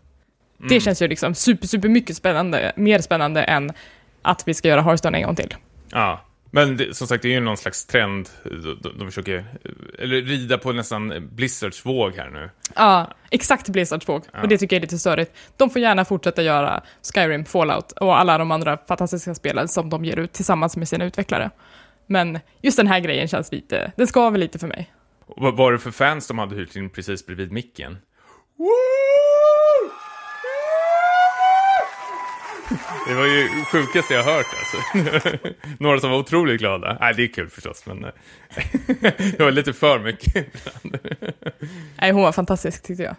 [0.58, 0.68] Mm.
[0.68, 3.72] Det känns ju liksom super, super mycket spännande, mer spännande än
[4.22, 5.54] att vi ska göra Hearthstone en gång till.
[5.90, 6.20] Ja,
[6.54, 8.28] men det, som sagt, det är ju någon slags trend.
[8.82, 9.44] De, de försöker
[9.98, 12.50] eller rida på nästan Blizzards våg här nu.
[12.74, 14.24] Ja, exakt Blizzards våg.
[14.32, 14.42] Ja.
[14.42, 15.32] Och det tycker jag är lite störigt.
[15.56, 16.82] De får gärna fortsätta göra
[17.14, 21.04] Skyrim, Fallout och alla de andra fantastiska spelen som de ger ut tillsammans med sina
[21.04, 21.50] utvecklare.
[22.06, 24.92] Men just den här grejen känns lite, den skaver lite för mig.
[25.26, 27.98] Och vad var det för fans de hade hyrt in precis bredvid micken?
[28.58, 29.31] Woo!
[33.08, 34.76] Det var ju sjukaste jag hört alltså.
[35.78, 36.96] Några som var otroligt glada.
[37.00, 38.10] Nej, det är kul förstås, men eh,
[39.36, 40.46] det var lite för mycket.
[42.00, 43.16] Nej, hon var fantastisk tyckte jag.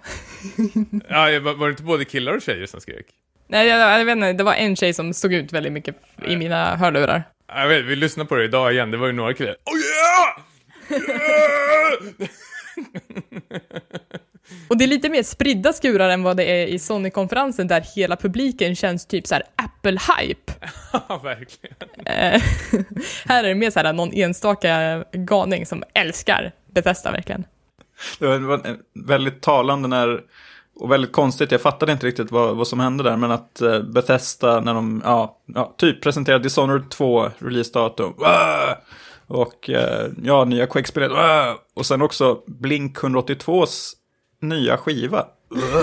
[1.09, 3.05] ja, var det inte både killar och tjejer som skrek?
[3.47, 6.35] Nej, jag, jag vet inte, det var en tjej som stod ut väldigt mycket i
[6.35, 7.23] mina hörlurar.
[7.47, 9.55] Jag vet, vi lyssnade på det idag igen, det var ju några killar.
[9.65, 10.37] Oh yeah!
[12.19, 12.29] yeah!
[14.67, 18.15] Och det är lite mer spridda skurar än vad det är i Sony-konferensen där hela
[18.15, 20.51] publiken känns typ så Apple-hype.
[21.07, 21.75] Ja, verkligen.
[22.05, 22.41] Eh,
[23.25, 27.45] här är det mer så här någon enstaka galning som älskar Bethesda verkligen.
[28.19, 28.77] Det var
[29.07, 30.21] väldigt talande när,
[30.75, 33.79] och väldigt konstigt, jag fattade inte riktigt vad, vad som hände där, men att eh,
[33.79, 38.13] Bethesda när de, ja, ja typ presenterade Dishonored 2 releasedatum,
[39.27, 41.11] och eh, ja, nya Quake-spelet,
[41.73, 43.93] och sen också Blink 182s
[44.43, 45.25] nya skiva.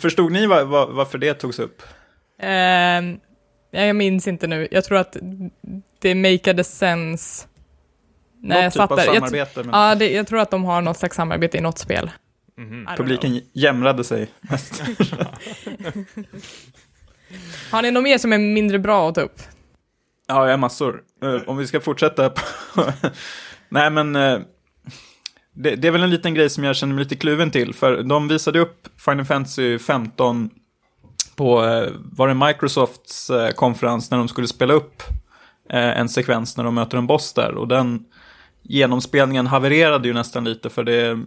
[0.00, 1.82] Förstod ni var, var, varför det togs upp?
[2.42, 2.48] Uh,
[3.70, 4.68] jag minns inte nu.
[4.70, 5.16] Jag tror att
[5.98, 7.46] det makade sense.
[8.40, 9.08] Nej, något jag typ fattar.
[9.08, 9.52] av samarbete?
[9.54, 9.80] Jag, men...
[9.80, 12.10] Ja, det, jag tror att de har något slags samarbete i något spel.
[12.58, 12.96] Mm -hmm.
[12.96, 14.82] Publiken jämrade sig mest.
[17.70, 19.42] har ni något mer som är mindre bra att ta upp?
[20.26, 21.02] Ja, jag har massor.
[21.22, 22.40] Eh, om vi ska fortsätta på
[23.72, 24.38] Nej, men eh,
[25.52, 27.74] det, det, är väl en liten grej som jag känner mig lite kluven till.
[27.74, 30.50] För de visade upp Final Fantasy 15
[31.36, 35.02] på, eh, var det Microsofts eh, konferens när de skulle spela upp
[35.68, 37.54] en sekvens när de möter en boss där.
[37.54, 38.04] Och den
[38.62, 41.18] genomspelningen havererade ju nästan lite för det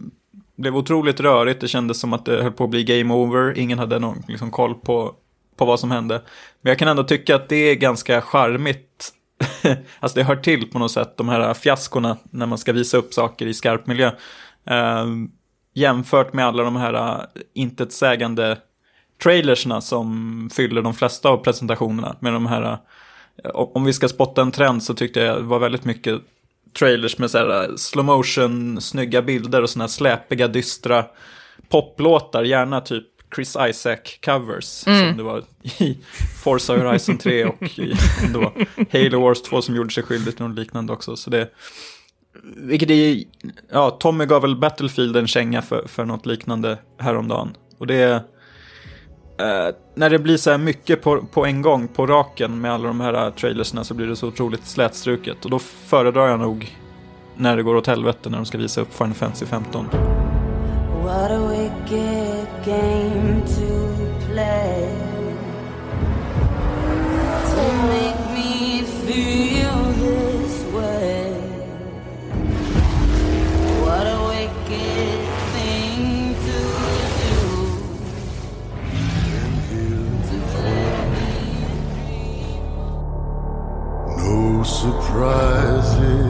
[0.56, 1.62] blev otroligt rörigt.
[1.62, 3.58] Det kändes som att det höll på att bli game over.
[3.58, 5.16] Ingen hade någon liksom, koll på,
[5.58, 6.22] på vad som hände.
[6.62, 8.85] Men jag kan ändå tycka att det är ganska charmigt
[10.00, 13.14] alltså det hör till på något sätt, de här fiaskorna när man ska visa upp
[13.14, 14.12] saker i skarp miljö.
[14.66, 15.06] Eh,
[15.74, 18.58] jämfört med alla de här eh, intetsägande
[19.24, 22.16] trailersna som fyller de flesta av presentationerna.
[22.20, 22.78] Med de här,
[23.44, 26.22] eh, om vi ska spotta en trend så tyckte jag det var väldigt mycket
[26.80, 31.06] trailers med så här eh, slow motion, snygga bilder och sådana här släpiga, dystra
[31.70, 34.88] poplåtar, gärna typ Chris Isaac-covers.
[34.88, 35.08] Mm.
[35.08, 35.44] Som det var
[35.80, 35.98] i
[36.44, 37.94] Forza Horizon 3 och i
[38.34, 38.54] det var
[38.92, 41.16] Halo Wars 2 som gjorde sig skyldig till något liknande också.
[41.16, 41.50] Så det,
[42.44, 43.24] vilket är,
[43.72, 47.56] ja, Tommy gav väl Battlefield en känga för, för något liknande häromdagen.
[47.78, 48.16] Och det är,
[49.40, 52.88] eh, när det blir så här mycket på, på en gång, på raken med alla
[52.88, 55.46] de här trailersna så blir det så otroligt slätstruket.
[55.46, 56.76] Och då föredrar jag nog
[57.38, 59.86] när det går åt helvete när de ska visa upp Final Fantasy 15.
[61.04, 63.70] What a wicked game to
[64.26, 64.90] play.
[67.54, 71.22] To make me feel this way.
[73.84, 75.22] What a wicked
[75.54, 76.02] thing
[76.46, 76.58] to
[77.22, 77.44] do.
[84.18, 86.25] No surprises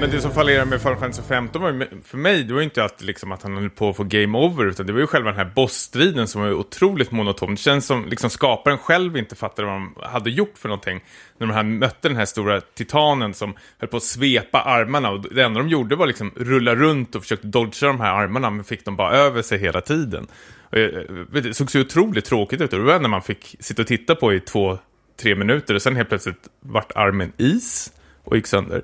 [0.00, 2.64] Men det som fallerade med Final Fantasy 15 var ju, för mig, det var ju
[2.64, 5.06] inte att, liksom att han höll på att få game over, utan det var ju
[5.06, 7.50] själva den här bossstriden som var otroligt monoton.
[7.50, 11.00] Det känns som liksom skaparen själv inte fattade vad de hade gjort för någonting.
[11.38, 15.34] När de här mötte den här stora titanen som höll på att svepa armarna och
[15.34, 18.64] det enda de gjorde var liksom rulla runt och försökte dodga de här armarna, men
[18.64, 20.26] fick dem bara över sig hela tiden.
[20.70, 23.82] Och eh, det såg så otroligt tråkigt ut och det var när man fick sitta
[23.82, 24.78] och titta på i två,
[25.20, 27.92] tre minuter och sen helt plötsligt vart armen is
[28.26, 28.82] och gick sönder.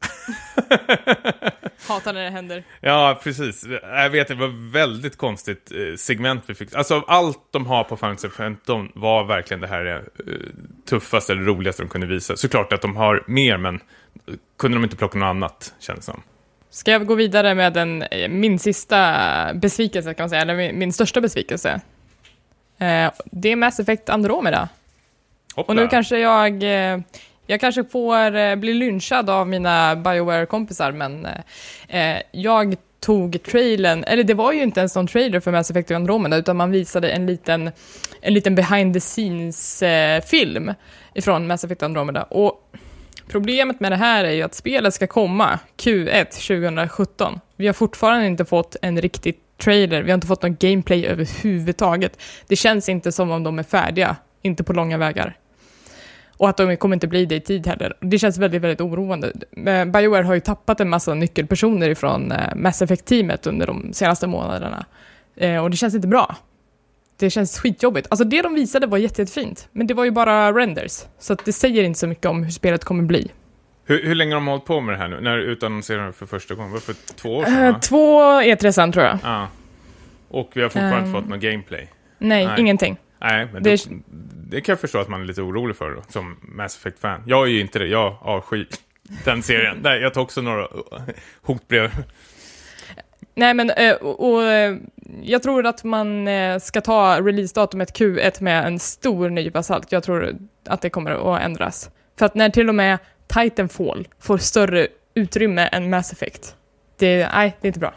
[1.88, 2.64] Hatar när det händer.
[2.80, 3.66] Ja, precis.
[3.82, 6.74] Jag vet, det var väldigt konstigt eh, segment vi fick.
[6.74, 10.34] Alltså, allt de har på Final 15 var verkligen det här eh,
[10.88, 12.36] tuffaste eller roligaste de kunde visa.
[12.36, 13.80] Såklart att de har mer, men
[14.58, 16.22] kunde de inte plocka något annat, känns det som.
[16.70, 20.78] Ska jag gå vidare med en, eh, min sista besvikelse, kan man säga, eller min,
[20.78, 21.80] min största besvikelse?
[22.78, 24.68] Eh, det är Mass Effect Andromeda.
[25.54, 25.72] Hoppla.
[25.72, 26.64] Och nu kanske jag...
[27.50, 34.04] Jag kanske får eh, bli lynchad av mina Bioware-kompisar, men eh, eh, jag tog trailern,
[34.04, 37.10] eller det var ju inte ens någon trailer för Mass Effect Andromeda, utan man visade
[37.10, 37.70] en liten,
[38.20, 40.74] en liten behind the scenes-film eh,
[41.14, 42.22] ifrån Mass Effect Andromeda.
[42.22, 42.72] Och
[43.28, 47.40] problemet med det här är ju att spelet ska komma Q1 2017.
[47.56, 52.22] Vi har fortfarande inte fått en riktig trailer, vi har inte fått någon gameplay överhuvudtaget.
[52.46, 55.36] Det känns inte som om de är färdiga, inte på långa vägar.
[56.40, 57.94] Och att de kommer inte bli det i tid heller.
[58.00, 59.32] Det känns väldigt, väldigt oroande.
[59.66, 64.26] Eh, Bioware har ju tappat en massa nyckelpersoner ifrån eh, Mass Effect-teamet under de senaste
[64.26, 64.84] månaderna.
[65.36, 66.36] Eh, och det känns inte bra.
[67.18, 68.06] Det känns skitjobbigt.
[68.10, 70.92] Alltså det de visade var jätte, jättefint, men det var ju bara renders.
[71.18, 73.30] Så det säger inte så mycket om hur spelet kommer bli.
[73.84, 75.20] Hur, hur länge har de hållit på med det här nu?
[75.20, 76.70] När utannonserade de för första gången?
[76.70, 77.54] Var det för två år sedan?
[77.66, 77.78] Uh, va?
[77.82, 79.18] två E3 sen tror jag.
[79.22, 79.48] Ja.
[80.28, 81.04] Och vi har fortfarande Ehm.
[81.06, 81.88] inte fått någon gameplay.
[82.18, 82.60] Nej, Nej.
[82.60, 82.96] ingenting.
[83.20, 83.96] Nej, men Det det,
[84.50, 87.22] det kan jag förstå att man är lite orolig för då, som Mass Effect-fan.
[87.26, 88.68] Jag är ju inte det, jag avskyr
[89.24, 89.78] den serien.
[89.82, 90.68] Nej, jag tar också några
[91.42, 91.90] hotbrev.
[93.34, 94.76] Nej, men eh, och, och, eh,
[95.22, 99.92] jag tror att man eh, ska ta releasedatumet Q1 med en stor nypa salt.
[99.92, 101.90] Jag tror att det kommer att ändras.
[102.18, 106.56] För att när till och med Titanfall får större utrymme än Mass Effect,
[106.98, 107.94] det, nej, det är inte bra.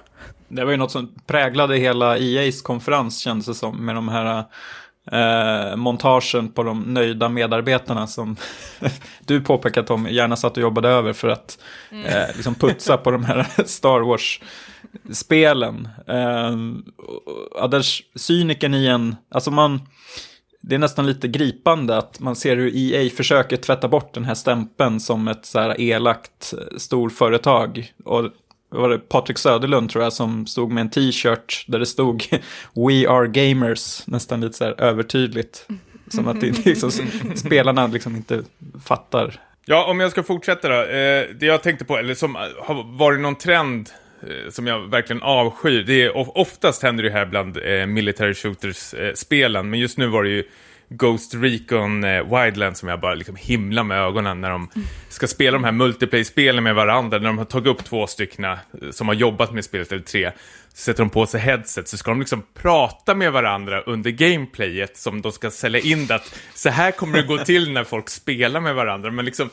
[0.48, 3.86] Det var ju något som präglade hela EAs konferens kändes det som.
[3.86, 4.44] Med de här
[5.12, 8.36] eh, montagen på de nöjda medarbetarna som
[9.26, 11.58] du påpekat de gärna satt och jobbade över för att
[12.06, 15.88] eh, liksom putsa på de här Star Wars-spelen.
[16.08, 16.58] Eh,
[17.56, 17.86] ja, där
[18.20, 19.82] cyniken i en, alltså man,
[20.62, 24.36] det är nästan lite gripande att man ser hur EA försöker tvätta bort den här
[24.36, 27.94] stämpeln som ett så här elakt eh, storföretag.
[28.06, 28.30] Och
[28.74, 32.24] var det Patrik Söderlund tror jag som stod med en t-shirt där det stod
[32.76, 35.68] We are gamers, nästan lite så här övertydligt.
[36.08, 36.92] Som att det, liksom,
[37.36, 38.44] spelarna liksom inte
[38.86, 39.40] fattar.
[39.66, 40.76] Ja, om jag ska fortsätta då.
[40.76, 43.90] Eh, det jag tänkte på, eller som eh, har varit någon trend
[44.22, 45.84] eh, som jag verkligen avskyr.
[45.84, 50.24] Det är, oftast händer det här bland eh, military shooters-spelen, eh, men just nu var
[50.24, 50.44] det ju
[50.98, 54.70] Ghost Recon eh, Wildlands som jag bara liksom himlar med ögonen när de
[55.10, 57.18] ska spela de här multiplayer-spelen med varandra.
[57.18, 58.58] När de har tagit upp två stycken eh,
[58.92, 60.32] som har jobbat med spelet, eller tre,
[60.74, 64.98] så sätter de på sig headset så ska de liksom prata med varandra under gameplayet
[64.98, 68.10] som de ska sälja in det att så här kommer det gå till när folk
[68.10, 69.12] spelar med varandra.
[69.12, 69.50] Men liksom,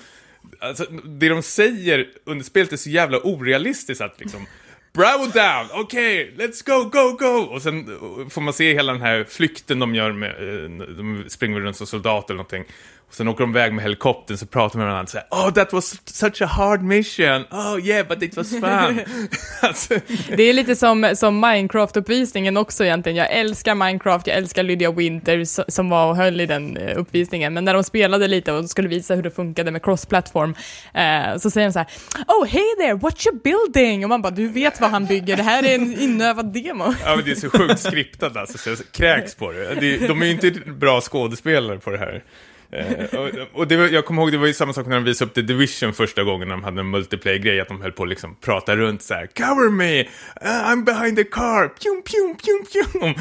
[0.58, 4.46] alltså, det de säger under spelet är så jävla orealistiskt att liksom
[4.92, 7.54] Bravo down, okej, let's go, go, go!
[7.54, 11.24] Och sen eh, får man se hela den här flykten de gör med, eh, de
[11.28, 12.64] springer runt som soldater eller någonting.
[13.10, 15.52] Och sen åker de iväg med helikoptern så pratar de med varandra så här, Oh
[15.52, 19.00] that was such a hard mission, oh yeah but it was fun.
[19.60, 19.94] alltså,
[20.36, 23.16] Det är lite som, som Minecraft-uppvisningen också egentligen.
[23.16, 27.54] Jag älskar Minecraft, jag älskar Lydia Winter som var och höll i den eh, uppvisningen.
[27.54, 30.54] Men när de spelade lite och skulle visa hur det funkade med cross-platform,
[30.94, 31.88] eh, så säger de så här
[32.26, 34.04] Oh hey there, what's your building?
[34.04, 36.84] Och man bara, du vet vad han bygger, det här är en inövad demo.
[37.04, 40.26] ja men det är så sjukt skriptat alltså, så jag kräks på det de är
[40.26, 42.22] ju inte bra skådespelare på det här.
[42.72, 45.04] Eh, och och det var, jag kommer ihåg, det var ju samma sak när de
[45.04, 48.02] visade upp The Division första gången när de hade en multiplayer-grej, att de höll på
[48.02, 50.00] att liksom prata runt så här, Cover me!
[50.00, 50.06] Uh,
[50.42, 51.68] I'm behind the car!
[51.68, 53.14] Pjum, pjum, pjum, pjum!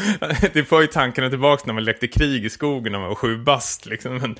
[0.53, 3.37] Det får ju tankarna tillbaka när man lekte krig i skogen när man var sju
[3.37, 4.17] bast liksom.
[4.17, 4.35] Men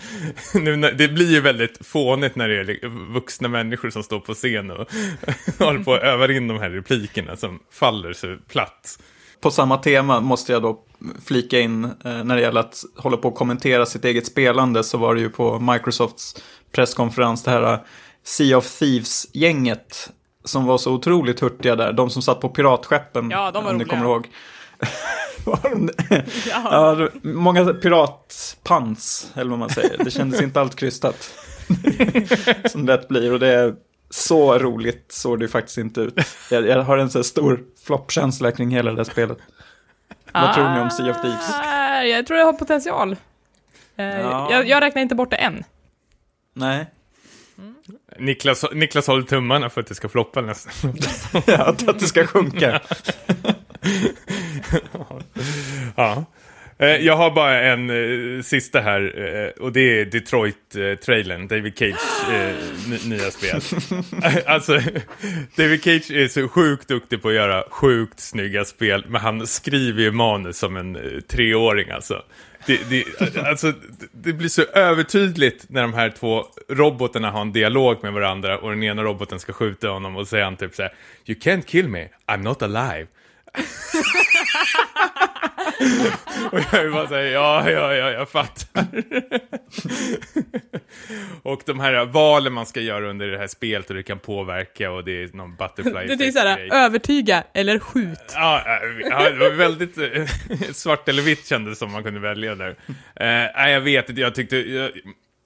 [0.82, 4.72] nu, det blir ju väldigt fånigt när det är vuxna människor som står på scen
[4.72, 4.88] och
[5.60, 9.00] håller på att öva in de här replikerna som faller så platt.
[9.42, 10.80] På samma tema måste jag då
[11.26, 14.98] flika in eh, när det gäller att hålla på och kommentera sitt eget spelande så
[14.98, 16.36] var det ju på Microsofts
[16.72, 17.80] presskonferens det här eh,
[18.24, 20.10] Sea of Thieves-gänget
[20.46, 21.94] som var så otroligt hurtiga där.
[21.94, 23.98] De som satt på piratskeppen, Ja, de var om ni roliga.
[23.98, 24.28] kommer ihåg.
[26.50, 26.98] Ja.
[27.00, 30.04] ja, många piratpants, eller vad man säger.
[30.04, 31.34] Det kändes inte allt krystat.
[32.72, 33.76] som det blir, och det
[34.10, 36.14] så roligt såg det ju faktiskt inte ut.
[36.52, 39.38] Jag, jag har en så stor floppkänsla kring hela det här spelet.
[40.34, 41.50] Vad tror ni om Sea of Thieves?
[41.64, 43.12] Ah, Jag tror det har potential.
[43.96, 44.48] Eh, Ja.
[44.52, 45.64] jag, jag räknar inte bort det än.
[46.54, 46.86] Nej,
[48.20, 50.94] Niklas, Niklas håller tummarna för att det ska floppa nästan.
[51.46, 52.82] ja, att det ska sjunka.
[55.96, 56.26] ja.
[56.80, 59.02] Eh, Jag har bara en eh, sista här
[59.58, 61.96] eh, och det är Detroit-trailern, David Cage
[62.34, 62.56] eh,
[62.90, 63.62] ny- nya spel.
[64.46, 64.80] alltså,
[65.56, 70.02] David Cage är så sjukt duktig på att göra sjukt snygga spel, men han skriver
[70.02, 72.22] ju manus som en eh, treåring alltså.
[72.66, 73.04] Det, det,
[73.48, 73.74] alltså,
[74.12, 78.70] det blir så övertydligt när de här två robotarna har en dialog med varandra och
[78.70, 80.94] den ena roboten ska skjuta honom och säger han typ så här
[81.26, 83.08] You can't kill me, I'm not alive.
[86.52, 88.86] Och jag är bara säger ja, ja, ja, jag fattar.
[91.44, 94.92] och de här valen man ska göra under det här spelet och det kan påverka
[94.92, 98.34] och det är någon butterfly Det är såhär, övertyga eller skjut.
[98.34, 98.64] Ja,
[99.10, 100.26] ja, det var väldigt eh,
[100.72, 102.76] svart eller vitt kändes som man kunde välja där.
[103.16, 104.58] Eh, nej, jag vet inte, jag tyckte...
[104.58, 104.92] Jag,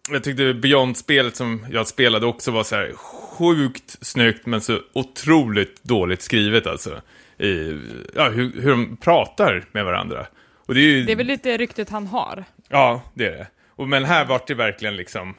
[0.10, 5.84] jag tyckte Beyond-spelet som jag spelade också var så här sjukt snyggt men så otroligt
[5.84, 7.02] dåligt skrivet alltså.
[7.44, 7.80] I,
[8.16, 10.26] ja, hur, hur de pratar med varandra.
[10.66, 11.04] Och det är ju...
[11.04, 12.44] Det är väl lite ryktet han har.
[12.70, 13.48] Ja, det är det.
[13.70, 15.36] Och, men här var det verkligen liksom...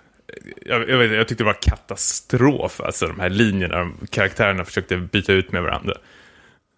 [0.66, 4.96] Jag, jag, vet, jag tyckte det var katastrof, alltså de här linjerna, de karaktärerna försökte
[4.96, 5.94] byta ut med varandra.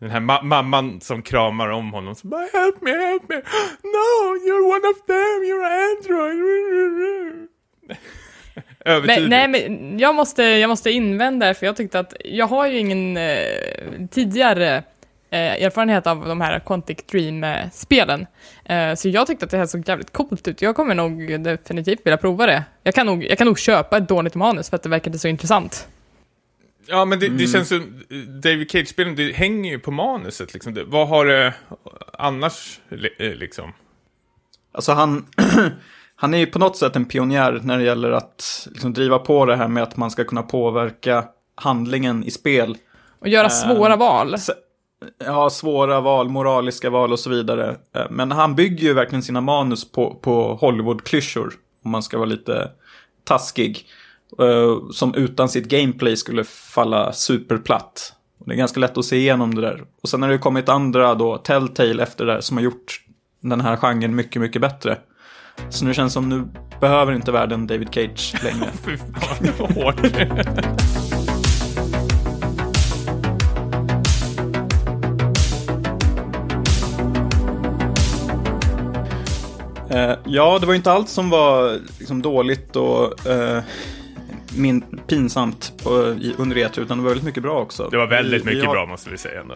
[0.00, 3.36] Den här ma mamman som kramar om honom, så bara help me, help me,
[3.82, 7.48] no, you're one of them, you're an android.
[9.06, 12.78] Men, nej, men jag måste, jag måste invända, för jag tyckte att jag har ju
[12.78, 14.82] ingen eh, tidigare
[15.30, 18.26] eh, erfarenhet av de här Quantic Dream-spelen.
[18.64, 20.62] Eh, så jag tyckte att det här såg jävligt coolt ut.
[20.62, 22.64] Jag kommer nog definitivt vilja prova det.
[22.82, 25.28] Jag kan nog, jag kan nog köpa ett dåligt manus för att det verkade så
[25.28, 25.88] intressant.
[26.88, 28.02] Ja, men det, det känns som,
[28.42, 30.74] David Cage-spelen, det hänger ju på manuset liksom.
[30.74, 31.54] Det, vad har det
[32.12, 32.80] annars,
[33.18, 33.72] eh, liksom?
[34.72, 35.26] Alltså han,
[36.16, 39.44] han är ju på något sätt en pionjär när det gäller att liksom driva på
[39.44, 42.76] det här med att man ska kunna påverka handlingen i spel.
[43.18, 44.36] Och göra svåra val.
[45.18, 47.76] Ja, svåra val, moraliska val och så vidare.
[47.96, 51.52] Eh, men han bygger ju verkligen sina manus på, på Hollywood-klyschor,
[51.84, 52.70] om man ska vara lite
[53.24, 53.86] taskig.
[54.38, 58.12] Eh, som utan sitt gameplay skulle falla superplatt.
[58.46, 59.82] Det är ganska lätt att se igenom det där.
[60.02, 63.00] Och sen har det ju kommit andra då, Telltale efter det där, som har gjort
[63.40, 64.98] den här genren mycket, mycket bättre.
[65.70, 66.44] Så nu känns det som nu
[66.80, 68.68] behöver inte världen David Cage längre.
[68.84, 70.00] Fy fan, vad hårt.
[79.90, 83.62] Eh, ja, det var ju inte allt som var liksom, dåligt och eh,
[84.58, 87.88] min, pinsamt på, i, under E3, utan det var väldigt mycket bra också.
[87.90, 89.54] Det var väldigt Vi- vi mycket har- bra måste vi säga ändå.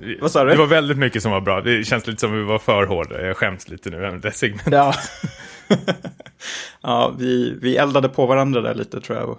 [0.00, 0.50] Vi- Vad sa du?
[0.50, 1.60] Det var väldigt mycket som var bra.
[1.60, 3.26] Det känns lite som att vi var för hårda.
[3.26, 4.72] Jag skäms lite nu över det segmentet.
[4.72, 4.94] Ja,
[6.82, 9.38] ja vi, vi eldade på varandra där lite tror jag och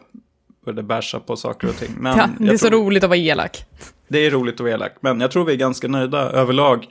[0.66, 1.96] började basha på saker och ting.
[2.00, 3.66] Men Ja, det är jag så tror, roligt att vara elak.
[4.08, 6.86] det är roligt att vara elak, men jag tror vi är ganska nöjda överlag.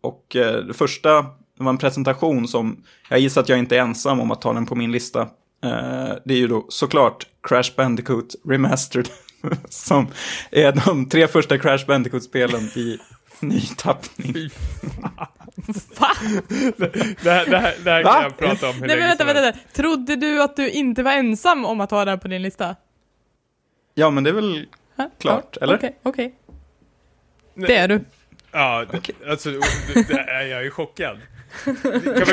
[0.00, 1.26] Och eh, det första
[1.64, 4.66] var en presentation som, jag gissar att jag inte är ensam om att ta den
[4.66, 5.20] på min lista.
[5.64, 9.08] Eh, det är ju då såklart Crash Bandicoot Remastered.
[9.68, 10.06] som
[10.50, 12.98] är de tre första Crash Bandicoot-spelen i
[13.40, 14.34] ny tappning.
[16.00, 16.10] Va?
[17.22, 18.12] Det här, det här, det här Va?
[18.12, 19.58] kan jag prata om hur Nej länge men vänta, vänta, vänta.
[19.72, 22.76] Trodde du att du inte var ensam om att ha det här på din lista?
[23.94, 24.66] Ja, men det är väl
[24.96, 25.10] Ha?
[25.20, 25.76] Klart, Ja, eller?
[25.76, 26.34] Okej, okej.
[27.54, 28.00] Det är du.
[28.52, 31.18] Ja, det- alltså, det, det är, jag är chockad.
[31.64, 31.74] Kan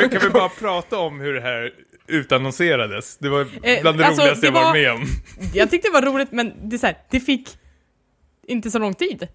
[0.01, 1.71] vi, kan vi bara prata om hur det här
[2.07, 3.17] utannonserades?
[3.17, 5.05] Det var Eh, bland det alltså, roligaste det jag varit var- med om.
[5.53, 7.49] Jag tyckte det var roligt, men det, är så här, det fick
[8.47, 9.27] inte så lång tid.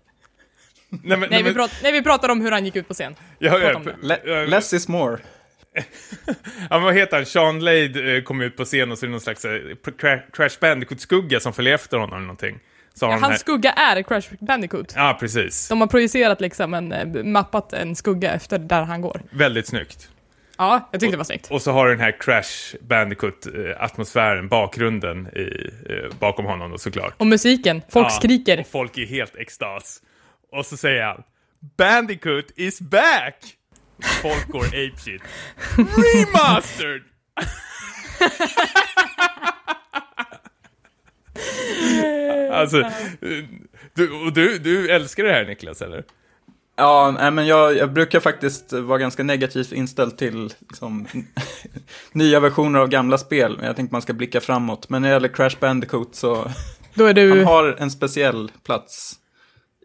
[0.90, 2.94] Nej, men, Nej, nej, vi, prat, nej, vi pratar om hur han gick ut på
[2.94, 3.14] scen.
[3.38, 3.80] ja, ja.
[4.02, 5.18] Le- less is more.
[6.70, 7.26] Ja, vad heter han?
[7.26, 9.50] Sean Lade eh, kom ut på scen och så är det någon slags eh,
[10.00, 12.58] Cra- Crash Bandicoot-skugga som följer efter honom eller någonting.
[13.00, 13.28] Ja, han här...
[13.28, 14.92] hans skugga är Crash Bandicoot.
[14.96, 15.68] Ja, precis.
[15.68, 19.22] De har projicerat liksom en, eh, mappat en skugga efter där han går.
[19.30, 20.08] Väldigt snyggt.
[20.58, 21.50] Ja, jag tyckte det var snyggt.
[21.50, 27.14] Och så har du den här Crash Bandicoot-atmosfären, bakgrunden i, eh, bakom honom då, såklart.
[27.16, 28.60] Och musiken, folk Ja, skriker.
[28.60, 30.02] Och folk är helt extas.
[30.52, 31.22] Och så säger han
[31.76, 33.34] Bandicoot is back!
[34.22, 35.22] Folk går apeshit.
[35.76, 37.02] Remastered!
[42.50, 42.82] alltså,
[43.94, 46.04] du, och du, du älskar det här Niklas, eller?
[46.76, 51.06] Ja, nej, men jag, jag brukar faktiskt vara ganska negativt inställd till liksom,
[52.12, 53.56] nya versioner av gamla spel.
[53.56, 54.88] Men jag tänkte man ska blicka framåt.
[54.88, 56.50] Men när det gäller Crash Bandicoot så
[56.94, 57.30] Då är du...
[57.30, 59.14] han har en speciell plats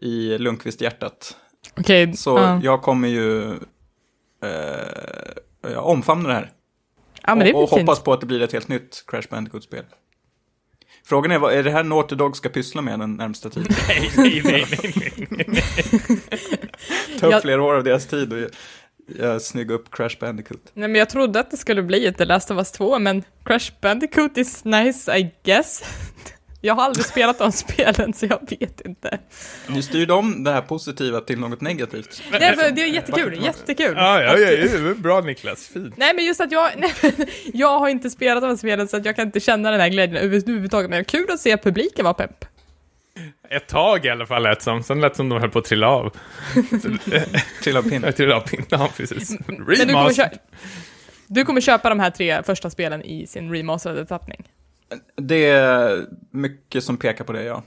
[0.02, 1.36] i Lundqvist-hjärtat.
[1.76, 2.60] Okej, Så ja.
[2.62, 3.52] jag kommer ju
[4.42, 6.50] eh, jag omfamnar det här.
[7.22, 9.84] ja, men det och och hoppas på att det blir ett helt nytt Crash Bandicoot-spel.
[11.06, 13.72] Frågan är, vad är det här Naughty Dog ska pyssla med den närmsta tiden?
[13.88, 14.66] Nej, nej, nej,
[15.30, 15.64] nej, nej.
[17.20, 18.38] Ta upp Jag- flera år av deras tid och
[19.18, 20.70] jag snygga upp Crash Bandicoot.
[20.74, 23.22] Nej, men jag trodde att det skulle bli ett The Last of Us 2, men
[23.44, 25.82] Crash Bandicoot is nice, I guess.
[26.64, 29.18] Jag har aldrig spelat de spelen, så jag vet inte.
[29.66, 32.22] Ni styrde om det här positiva till något negativt.
[32.30, 33.94] Nej, för det är jättekul, jättekul.
[33.96, 35.96] Ja, ja, ja, ja, bra Niklas, fint.
[35.96, 36.92] Nej, men just att jag, nej,
[37.52, 39.88] jag har inte spelat de här spelen, så att jag kan inte känna den här
[39.88, 42.44] glädjen överhuvudtaget, men det är kul att se att publiken var pepp.
[43.50, 45.88] Ett tag i alla fall lät som, sen lät som de höll på att trilla
[45.88, 46.16] av.
[47.62, 48.02] Till av pinn.
[48.02, 49.38] Jag trillade av pinnen, ja precis.
[49.46, 50.36] Men du kommer, köpa,
[51.26, 54.44] du kommer köpa de här tre första spelen i sin remasterade tappning.
[55.16, 55.46] Det
[56.34, 57.62] mycket som pekar på det, ja.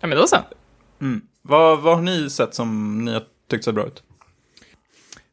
[0.00, 0.36] Ja, men då så.
[1.00, 1.20] Mm.
[1.42, 4.02] Vad, vad har ni sett som ni har tyckt så bra ut?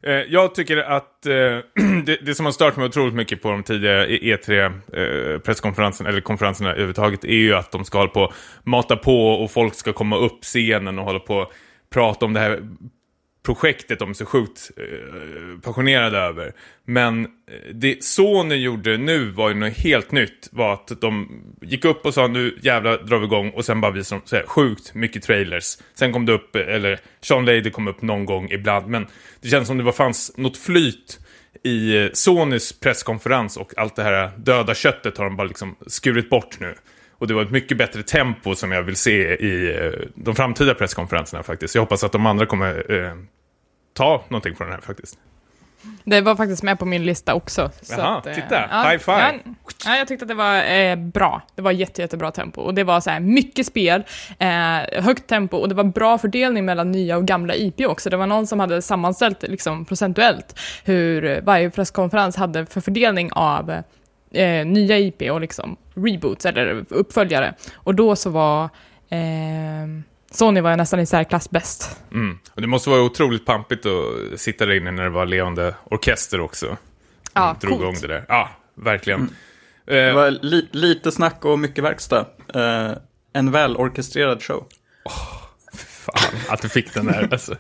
[0.04, 1.34] Eh, Jag tycker att eh,
[2.06, 7.24] det, det som har stört mig otroligt mycket på de tidigare E3-presskonferenserna, eller konferenserna överhuvudtaget,
[7.24, 11.00] är ju att de ska hålla på mata på och folk ska komma upp scenen
[11.00, 11.52] och hålla på
[11.90, 12.68] prata om det här
[13.46, 16.54] projektet de är så sjukt eh, passionerade över.
[16.86, 17.30] Men eh,
[17.74, 20.50] det Sony gjorde nu var ju något helt nytt.
[20.52, 23.92] Var att de gick upp och sa nu jävlar drar vi igång och sen bara
[23.92, 25.78] visade de så här, sjukt mycket trailers.
[25.94, 28.88] Sen kom det upp, eh, eller Sean Lady kom upp någon gång ibland.
[28.88, 29.08] Men
[29.42, 31.20] det känns som det var, fanns något flyt
[31.64, 36.30] i eh, Sonys presskonferens och allt det här döda köttet har de bara liksom skurit
[36.30, 36.76] bort nu.
[37.26, 40.74] Och det var ett mycket bättre tempo som jag vill se i eh, de framtida
[40.74, 41.76] presskonferenserna faktiskt.
[41.76, 43.14] Jag hoppas att de andra kommer eh,
[43.94, 45.18] ta någonting från den här faktiskt.
[46.04, 47.72] Det var faktiskt med på min lista också.
[47.82, 48.56] så Jaha, att, eh, titta.
[48.60, 49.20] High five.
[49.20, 49.34] Ja,
[49.86, 51.42] ja, jag tyckte att det var eh, bra.
[51.56, 52.62] Det var jätte, jättebra tempo.
[52.62, 54.04] Och det var så här mycket spel,
[54.40, 58.10] eh, högt tempo och det var bra fördelning mellan nya och gamla IP också.
[58.10, 63.84] Det var någon som hade sammanställt liksom, procentuellt hur varje presskonferens hade för fördelning av
[64.36, 67.54] eh, nya IP och liksom reboots eller uppföljare.
[67.76, 68.64] Och då så var
[69.10, 69.20] eh,
[70.32, 71.98] Sony var nästan i särklass bäst.
[72.12, 72.38] Mm.
[72.54, 76.42] Och det måste vara otroligt pampigt att sitta där inne när det var levande orkester
[76.42, 76.78] också.
[77.34, 77.82] Ja, drog coolt.
[77.84, 78.26] igång det där.
[78.28, 79.30] Ja, verkligen.
[79.30, 79.30] Det
[79.88, 82.26] Eh, var li, lite snack och mycket verkstad.
[82.54, 82.92] Eh,
[83.34, 84.66] en välorkestrerad show.
[85.78, 87.28] fan, att du fick den där.
[87.32, 87.56] Alltså.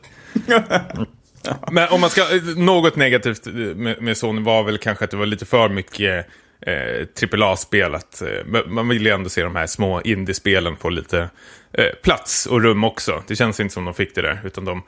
[1.71, 2.21] Men om man ska,
[2.55, 3.45] något negativt
[3.76, 6.28] med, med Sony var väl kanske att det var lite för mycket
[6.62, 7.08] eh,
[7.41, 7.95] AAA-spel.
[7.95, 11.30] Att, eh, man vill ju ändå se de här små indiespelen få lite
[11.74, 13.24] eh, plats och rum också.
[13.28, 14.84] Det känns inte som de fick det där, utan de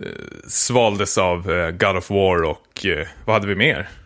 [0.00, 0.06] eh,
[0.48, 3.88] svaldes av eh, God of War och eh, vad hade vi mer?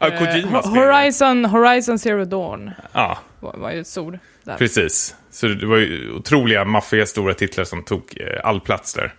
[0.00, 0.66] ja, Kojimas.
[0.66, 4.56] Horizon, Horizon Zero Dawn Ja, var, var ju stor där.
[4.56, 5.14] precis.
[5.30, 9.14] Så det var ju otroliga, maffiga, stora titlar som tog eh, all plats där.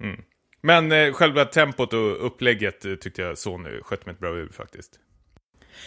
[0.00, 0.20] Mm.
[0.66, 4.48] Men eh, själva tempot och upplägget eh, tyckte jag Sony skötte med ett bra ur
[4.48, 4.90] faktiskt.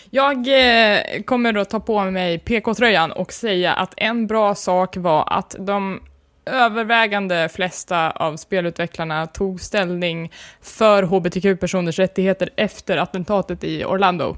[0.09, 5.33] Jag eh, kommer då ta på mig PK-tröjan och säga att en bra sak var
[5.33, 6.01] att de
[6.45, 14.37] övervägande flesta av spelutvecklarna tog ställning för hbtq-personers rättigheter efter attentatet i Orlando.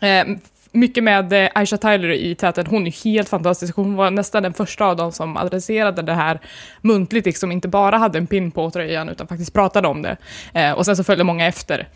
[0.00, 0.38] Ehm,
[0.76, 3.76] mycket med eh, Aisha Tyler i täten, hon är helt fantastisk.
[3.76, 6.40] Hon var nästan den första av dem som adresserade det här
[6.80, 10.16] muntligt, liksom inte bara hade en pin på tröjan utan faktiskt pratade om det.
[10.54, 11.88] Eh, och sen så följde många efter.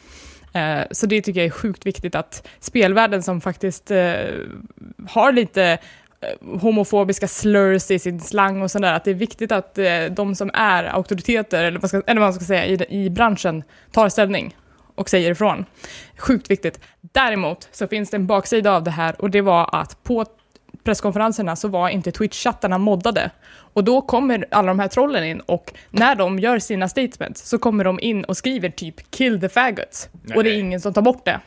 [0.53, 4.15] Eh, Så det tycker jag är sjukt viktigt att spelvärlden som faktiskt eh,
[5.09, 5.79] har lite
[6.21, 10.35] eh, homofobiska slurs i sin slang och sådär, att det är viktigt att eh, de
[10.35, 13.63] som är auktoriteter, eller vad, ska, eller vad man ska säga, i, i branschen
[13.93, 14.57] tar ställning
[14.99, 15.65] och säger ifrån.
[16.17, 16.81] Sjukt viktigt.
[17.01, 20.25] Däremot så finns det en baksida av det här och det var att på
[20.83, 23.31] presskonferenserna så var inte Twitch-chattarna moddade.
[23.75, 27.59] Och då kommer alla de här trollen in och när de gör sina statements så
[27.59, 30.61] kommer de in och skriver typ “kill the faggots” och det är Nej.
[30.61, 31.41] ingen som tar bort det.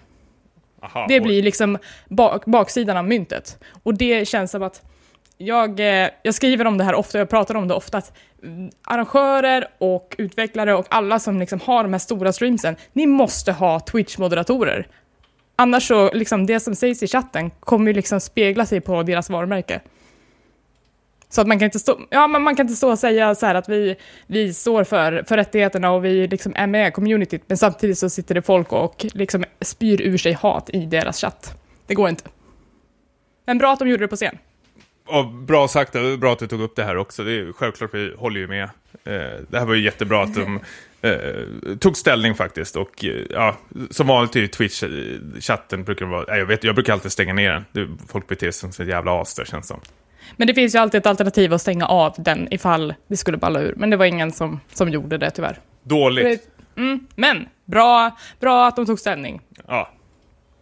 [0.82, 1.78] Aha, Det blir liksom
[2.08, 3.58] bak, baksidan av myntet.
[3.84, 4.82] Och det känns som att
[5.46, 8.14] jag, eh, jag skriver om det här ofta, jag pratar om det ofta, att
[8.84, 13.80] arrangörer och utvecklare och alla som liksom har de här stora streamsen, ni måste ha
[13.80, 14.88] Twitch-moderatorer.
[15.56, 19.30] Annars så, liksom det som sägs i chatten kommer ju liksom spegla sig på deras
[19.30, 19.82] varumärke.
[21.30, 23.46] Så att man kan inte stå, ja, men man kan inte stå och säga så
[23.46, 23.96] här att vi,
[24.28, 28.10] vi står för, för rättigheterna och vi liksom är med i communityt, men samtidigt så
[28.10, 31.58] sitter det folk och liksom spyr ur sig hat i deras chatt.
[31.88, 32.24] Det går inte.
[33.46, 34.38] Men bra att de gjorde det på scen.
[35.06, 37.24] Och bra sagt, det bra att du tog upp det här också.
[37.24, 38.64] Det är självklart, vi håller ju med.
[38.64, 40.60] Eh, det här var ju jättebra att de
[41.02, 42.76] eh, tog ställning faktiskt.
[42.76, 43.58] Och eh, ja,
[43.89, 46.26] som vanligt i Twitch-chatten brukar det vara...
[46.28, 47.66] nej, Jag, vet, jag brukar alltid stänga ner den.
[47.72, 49.80] Det, folk beter sig som ett jävla as där, känns som.
[50.36, 53.62] Men det finns ju alltid ett alternativ att stänga av den ifall det skulle balla
[53.62, 53.74] ur.
[53.78, 55.60] Men det var ingen som, som gjorde det tyvärr.
[55.84, 56.47] Dåligt.
[56.78, 59.41] Mm, men bra, bra att de tog ställning.
[59.68, 59.91] Ja.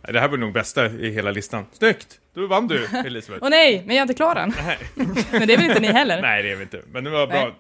[0.01, 1.65] Det här var nog bästa i hela listan.
[1.71, 2.19] Snyggt!
[2.35, 3.43] Då vann du, Elisabeth.
[3.43, 4.53] Åh nej, men jag är inte klar än.
[4.65, 4.77] Nej.
[5.31, 6.21] Men det är väl inte ni heller?
[6.21, 6.81] Nej, det är vi inte.
[6.91, 7.43] Men det var bra.
[7.43, 7.53] Nej.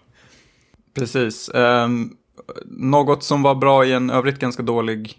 [0.95, 1.49] Precis.
[1.53, 2.15] Um,
[2.65, 5.17] något som var bra i en övrigt ganska dålig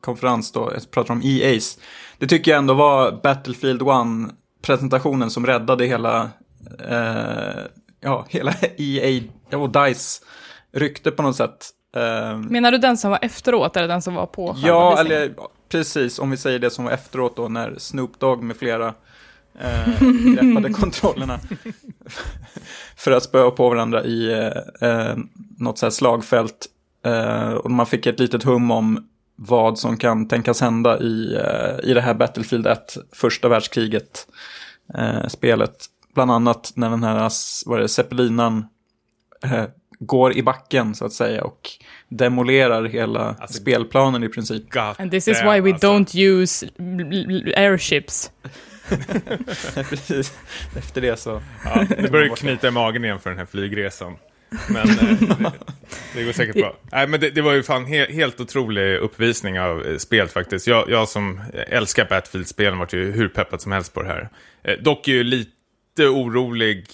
[0.00, 1.78] konferens då, jag pratar om EA's.
[2.18, 6.30] Det tycker jag ändå var Battlefield 1-presentationen som räddade hela,
[6.88, 7.62] eh,
[8.00, 9.22] ja, hela EA
[9.52, 10.22] och DICE
[10.72, 11.70] rykte på något sätt.
[11.96, 15.34] Eh, Menar du den som var efteråt eller den som var på Ja, eller
[15.72, 18.94] precis, om vi säger det som var efteråt då när Snoop Dogg med flera
[19.58, 20.00] eh,
[20.34, 21.40] greppade kontrollerna
[22.96, 25.16] för att spöa på varandra i eh, eh,
[25.58, 26.66] något så här slagfält.
[27.04, 31.90] Eh, och man fick ett litet hum om vad som kan tänkas hända i, eh,
[31.90, 34.26] i det här Battlefield 1, första världskriget,
[34.94, 35.86] eh, spelet.
[36.14, 37.30] Bland annat när den här,
[37.66, 38.66] vad är det, Zeppelinan
[39.44, 39.64] eh,
[40.06, 41.70] går i backen så att säga och
[42.08, 44.70] demolerar hela Alltså- spelplanen i princip.
[44.70, 45.86] God And this is why we alltså.
[45.86, 46.66] don't use
[47.56, 48.30] airships.
[49.88, 50.38] Precis.
[50.78, 51.42] Efter det så...
[51.64, 54.16] Ja, det börjar knyta i magen igen för den här flygresan.
[54.68, 55.52] Men eh, det,
[56.14, 56.76] det går säkert bra.
[56.92, 60.66] Nej, men det, det var ju fan he, helt otrolig uppvisning av eh, spel faktiskt.
[60.66, 64.28] Jag, jag som älskar Battlefield-spelen var ju hur peppad som helst på det här.
[64.64, 66.86] Eh, dock är ju lite orolig.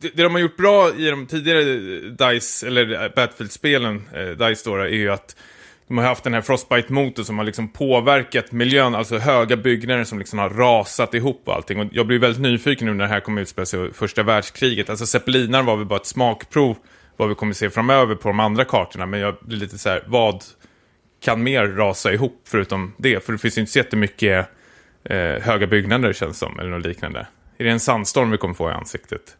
[0.00, 1.62] Det, det de har gjort bra i de tidigare
[2.10, 5.36] DICE, eller eh, Battlefield-spelen, eh, DICE då, är ju att
[5.88, 10.18] de har haft den här Frostbite-motorn som har liksom påverkat miljön, alltså höga byggnader som
[10.18, 11.80] liksom har rasat ihop och allting.
[11.80, 14.90] Och jag blir väldigt nyfiken nu när det här kommer utspela sig första världskriget.
[14.90, 16.76] Alltså Zeppelinar var väl bara ett smakprov
[17.18, 19.06] vad vi kommer se framöver på de andra kartorna.
[19.06, 20.44] Men jag blir lite så här, vad
[21.20, 23.24] kan mer rasa ihop förutom det?
[23.24, 24.48] För det finns ju inte så jättemycket
[25.04, 27.26] eh, höga byggnader känns som, eller något liknande.
[27.58, 29.36] Är det en sandstorm vi kommer få i ansiktet?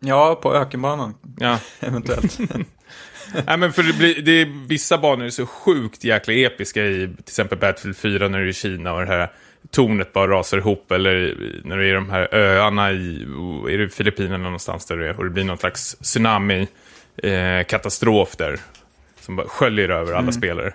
[0.00, 1.58] Ja, på ökenbanan Ja.
[1.80, 2.38] eventuellt.
[3.46, 7.06] Nej men för det blir, det är, vissa banor är så sjukt jäkla episka i
[7.06, 9.32] till exempel Battlefield 4 när du är i Kina och det här
[9.70, 13.22] tornet bara rasar ihop eller när du är i de här öarna i,
[13.70, 16.68] är det Filippinerna någonstans där du är och det blir någon slags tsunami
[17.16, 17.66] eh,
[18.38, 18.60] där
[19.20, 20.72] som bara sköljer över alla spelare.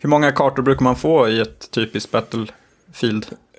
[0.00, 2.10] Hur många kartor brukar man få i ett typiskt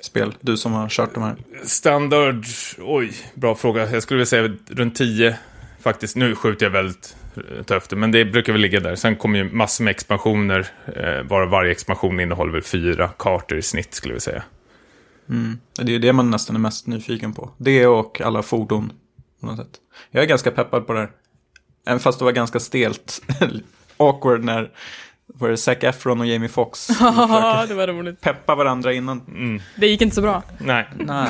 [0.03, 0.35] Battlefield-spel?
[0.41, 1.35] Du som har kört de här.
[1.63, 2.45] Standard,
[2.79, 3.91] oj, bra fråga.
[3.91, 5.37] Jag skulle vilja säga runt 10
[5.79, 6.15] faktiskt.
[6.15, 8.95] Nu skjuter jag väldigt eh, tufft, men det brukar väl ligga där.
[8.95, 13.61] Sen kommer ju massor med expansioner, eh, bara varje expansion innehåller väl fyra kartor i
[13.61, 14.43] snitt skulle vi säga.
[15.29, 15.59] Mm.
[15.81, 17.49] Det är det man nästan är mest nyfiken på.
[17.57, 18.91] Det och alla fordon.
[19.39, 19.79] På något sätt.
[20.11, 21.11] Jag är ganska peppad på det här.
[21.85, 23.21] Även fast det var ganska stelt.
[23.97, 24.71] Awkward när
[25.43, 28.21] var det Zac Efron och Jamie Foxx Ja, det var roligt.
[28.21, 29.21] peppa varandra innan.
[29.27, 29.61] Mm.
[29.75, 30.43] Det gick inte så bra.
[30.57, 31.29] Nej, Nej,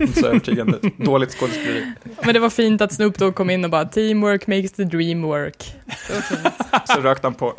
[0.00, 0.78] inte så övertygande.
[0.96, 1.92] Dåligt skådespeleri.
[2.24, 5.22] Men det var fint att Snoop Dogg kom in och bara “Teamwork makes the dream
[5.22, 5.74] work”.
[6.08, 6.54] Det var fint.
[6.88, 7.54] Så rökte han på.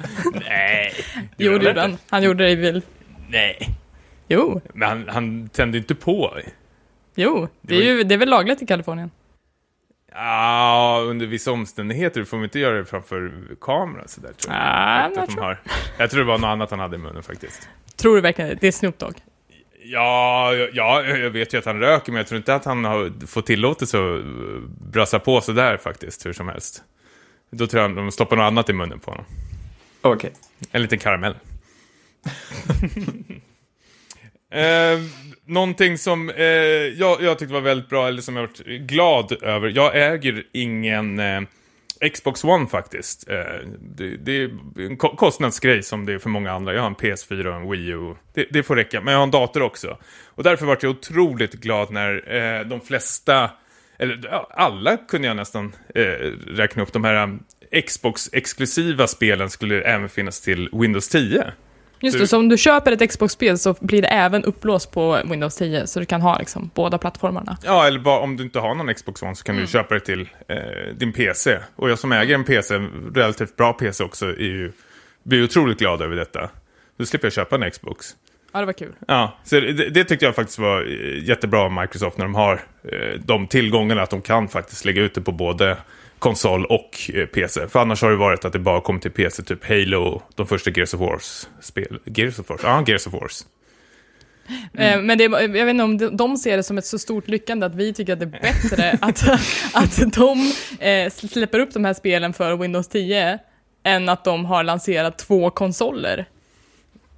[0.49, 0.93] nej.
[1.38, 1.97] Jo, det gjorde han.
[2.10, 2.82] Han gjorde det väl.
[3.30, 3.70] Nej,
[4.28, 6.39] Jo, men han, han tände inte på.
[7.16, 7.47] jo.
[7.62, 9.12] Det är, ju, det är väl lagligt i Kalifornien?
[10.18, 14.63] Ja, under vissa omständigheter får man inte göra det framför kamera sådär tror jag.
[14.63, 15.61] Ah, Att jag de tror- har.
[15.97, 17.70] jag tror det var något annat han hade i munnen faktiskt.
[17.95, 18.57] Tror du verkligen det?
[18.61, 19.16] Det är Snoop Dogg.
[19.84, 23.28] Ja, ja, jag vet ju att han röker, men jag tror inte att han har
[23.28, 24.26] fått tillåtelse att eh,
[24.91, 26.84] brassa på sådär faktiskt, hur som helst.
[27.51, 29.26] Då tror jag de stoppar något annat i munnen på honom.
[30.01, 30.32] Okej.
[30.72, 31.36] En liten karamell.
[34.51, 34.99] eh,
[35.46, 39.70] någonting som eh, jag, jag tyckte var väldigt bra, eller som jag varit glad över.
[39.76, 41.41] Jag äger ingen eh,
[42.14, 43.30] Xbox One faktiskt.
[43.30, 43.36] Eh,
[43.82, 46.74] det, det är en ko- kostnadsgrej som det är för många andra.
[46.74, 48.16] Jag har en PS4 och en Wii U.
[48.34, 49.98] Det, det får räcka, men jag har en dator också.
[50.26, 53.50] Och därför var jag otroligt glad när eh, de flesta,
[54.00, 56.02] eller alla kunde jag nästan eh,
[56.48, 57.28] räkna upp, de här
[57.72, 61.54] eh, Xbox-exklusiva spelen skulle även finnas till Windows 10.
[62.06, 65.56] Just det, så om du köper ett Xbox-spel så blir det även upplåst på Windows
[65.56, 67.58] 10, så du kan ha liksom båda plattformarna.
[67.64, 69.99] Ja, eller bara, om du inte har någon Xbox One så kan du köpa det
[69.99, 70.58] till eh,
[70.95, 71.58] din PC.
[71.76, 72.76] Och jag som äger en PC,
[73.16, 74.72] relativt bra PC också, är ju,
[75.24, 76.49] blir otroligt glad över detta.
[76.97, 78.16] Då slipper jag köpa en Xbox.
[78.53, 78.93] Ja, det var kul.
[79.08, 82.53] Ja, så det, det tyckte jag faktiskt var eh, jättebra av Microsoft när de har
[82.84, 85.78] eh, de tillgångarna att de kan faktiskt lägga ut det på både
[86.20, 87.68] konsol och eh, PC.
[87.68, 90.72] För annars har det varit att det bara kom till PC, typ Halo de första
[90.72, 91.99] Gears of Wars-spel.
[92.05, 92.61] Gears of Wars?
[92.63, 93.41] Ja, Gears of Wars.
[94.74, 97.28] Eh, Men det, jag vet inte om de, de ser det som ett så stort
[97.28, 99.24] lyckande att vi tycker att det är bättre att,
[99.74, 103.39] att de eh, släpper upp de här spelen för Windows 10
[103.84, 106.26] än att de har lanserat två konsoler.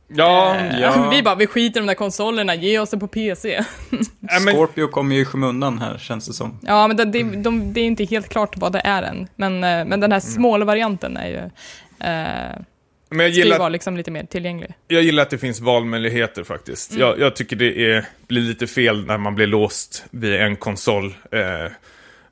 [0.08, 1.10] Ja, Eh, ja.
[1.12, 3.64] Vi bara, vi skiter i de där konsolerna, ge oss det på PC.
[4.48, 6.60] Scorpio kommer ju i skymundan här, känns det som.
[6.62, 9.28] Ja, men det, det, de, det är inte helt klart vad det är än.
[9.36, 11.38] Men, eh, men den här small-varianten är ju...
[11.38, 12.62] Eh,
[13.10, 14.74] men jag ska ju gillar vara liksom lite mer tillgänglig.
[14.88, 16.92] Jag gillar att det finns valmöjligheter faktiskt.
[16.92, 17.02] Mm.
[17.02, 21.06] Jag, jag tycker det är, blir lite fel när man blir låst vid en konsol.
[21.32, 21.40] Eh,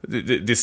[0.01, 0.55] det, det, det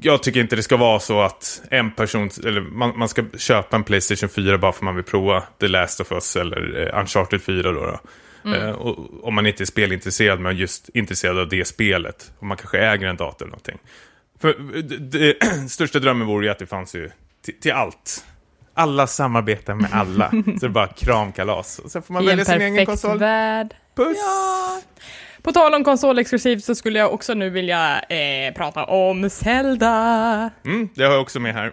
[0.00, 3.76] jag tycker inte det ska vara så att en person, eller man, man ska köpa
[3.76, 7.00] en Playstation 4 bara för att man vill prova The Last of Us eller eh,
[7.00, 7.80] Uncharted 4 då.
[7.80, 8.00] då.
[8.54, 12.32] Eh, och, om man inte är spelintresserad men just intresserad av det spelet.
[12.38, 13.78] Och man kanske äger en dator eller någonting.
[14.40, 17.10] För eh, det, det, största drömmen vore ju att det fanns ju
[17.44, 18.24] till, till allt.
[18.74, 20.30] Alla samarbetar med alla.
[20.30, 21.78] så det är bara kramkalas.
[21.78, 23.18] Och sen får man I välja sin egen perfekt konsol.
[23.18, 23.74] värld.
[23.96, 24.16] Puss!
[24.16, 24.80] Ja.
[25.44, 30.50] På tal om konsolexklusivt så skulle jag också nu vilja eh, prata om Zelda.
[30.64, 31.72] Mm, det har jag också med här.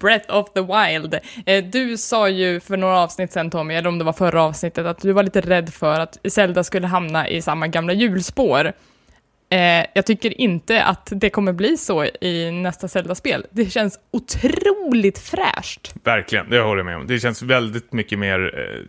[0.00, 1.18] Breath of the Wild.
[1.46, 4.86] Eh, du sa ju för några avsnitt sen Tommy, eller om det var förra avsnittet,
[4.86, 8.72] att du var lite rädd för att Zelda skulle hamna i samma gamla hjulspår.
[9.52, 13.46] Eh, jag tycker inte att det kommer bli så i nästa Zelda-spel.
[13.50, 15.94] Det känns otroligt fräscht.
[16.04, 17.06] Verkligen, det håller jag med om.
[17.06, 18.80] Det känns väldigt mycket mer, eh,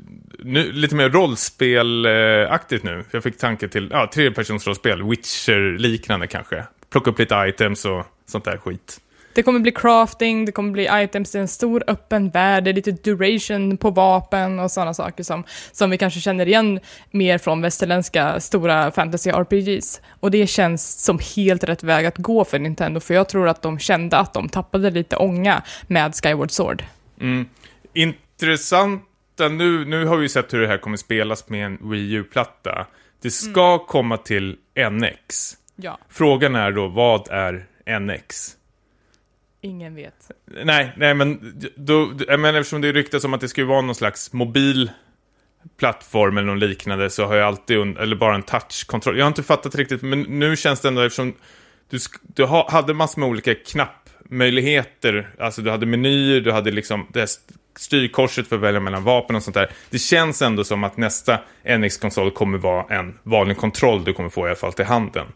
[0.44, 3.06] nu, lite mer rollspelaktigt nu.
[3.12, 6.64] Jag fick tanke till, ja, tredjepersonsrollspel, Witcher-liknande kanske.
[6.90, 9.00] Plocka upp lite items och sånt där skit.
[9.34, 12.70] Det kommer bli crafting, det kommer bli items, det är en stor öppen värld, det
[12.70, 16.80] är lite duration på vapen och sådana saker som, som vi kanske känner igen
[17.12, 20.02] mer från västerländska stora fantasy-RPGs.
[20.20, 23.62] Och det känns som helt rätt väg att gå för Nintendo, för jag tror att
[23.62, 26.84] de kände att de tappade lite ånga med Skyward Sword.
[27.20, 27.46] Mm.
[27.94, 29.06] Intressanta,
[29.40, 32.88] nu, nu har vi ju sett hur det här kommer spelas med en Wii U-platta.
[33.22, 34.58] Det ska komma till
[34.92, 35.54] NX.
[35.76, 37.66] Ja, Frågan är då, vad är
[38.00, 38.58] NX?
[39.64, 40.32] ingen vet.
[40.64, 44.34] Nej, nej men då, menar, eftersom det ryktas om att det skulle vara någon slags
[44.34, 44.92] mobil
[45.78, 49.18] plattform eller någon liknande så har jag alltid, eller bara en touchkontroll.
[49.18, 51.34] Jag har inte fattat riktigt, men nu känns det ändå eftersom
[51.90, 53.52] du, du ha, hade massor med olika
[54.28, 58.80] knappmöjligheter, alltså du hade menyer, du hade liksom det här st- styrkorset för att välja
[58.80, 59.70] mellan vapen och sånt där.
[59.90, 64.42] Det känns ändå som att nästa NX-konsol kommer vara en vanlig kontroll du kommer få
[64.46, 65.28] i alla fall till handen.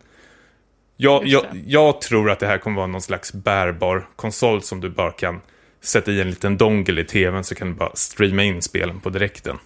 [0.97, 4.89] Jag, jag, jag tror att det här kommer vara någon slags bärbar konsol som du
[4.89, 5.41] bara kan
[5.81, 9.09] sätta i en liten dongle i tvn så kan du bara streama in spelen på
[9.09, 9.57] direkten.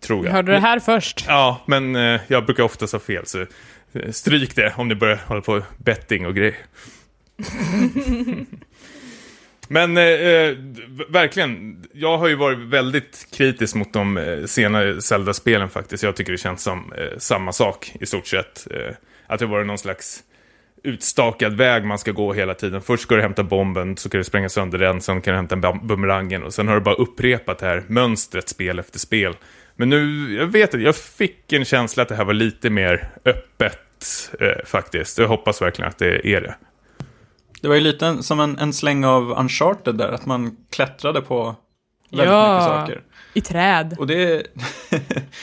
[0.00, 0.32] Tror Vi jag.
[0.32, 1.24] hörde det här först.
[1.28, 3.40] Ja, men eh, jag brukar oftast ha fel så
[3.92, 6.56] eh, stryk det om ni börjar hålla på betting och grejer.
[9.68, 10.56] Men eh, eh
[11.08, 16.02] verkligen, jag har ju varit väldigt kritisk mot de eh, senare Zelda-spelen faktiskt.
[16.02, 18.66] Jag tycker det känns som eh, samma sak i stort sett.
[18.70, 18.94] Eh,
[19.26, 20.22] att det varit någon slags
[20.84, 22.82] utstakad väg man ska gå hela tiden.
[22.82, 25.72] Först ska du hämta bomben, så ska du spränga sönder den, sen kan du hämta
[25.72, 29.36] bumerangen och sen har du bara upprepat det här mönstret spel efter spel.
[29.76, 33.10] Men nu, jag vet inte, jag fick en känsla att det här var lite mer
[33.24, 35.18] öppet eh, faktiskt.
[35.18, 36.54] Jag hoppas verkligen att det är det.
[37.62, 41.56] Det var ju lite som en, en släng av Uncharted där, att man klättrade på
[42.10, 42.52] väldigt Ja.
[42.54, 43.02] mycket saker.
[43.34, 44.46] I träd, Och det,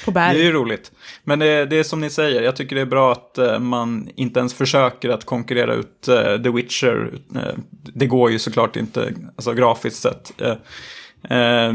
[0.06, 0.42] på det är berg.
[0.42, 0.92] ju roligt.
[1.24, 4.10] Men det, det är som ni säger, jag tycker det är bra att eh, man
[4.16, 7.12] inte ens försöker att konkurrera ut eh, The Witcher.
[7.36, 7.42] Eh,
[7.72, 10.42] det går ju såklart inte, alltså grafiskt sett.
[11.30, 11.74] Eh, eh,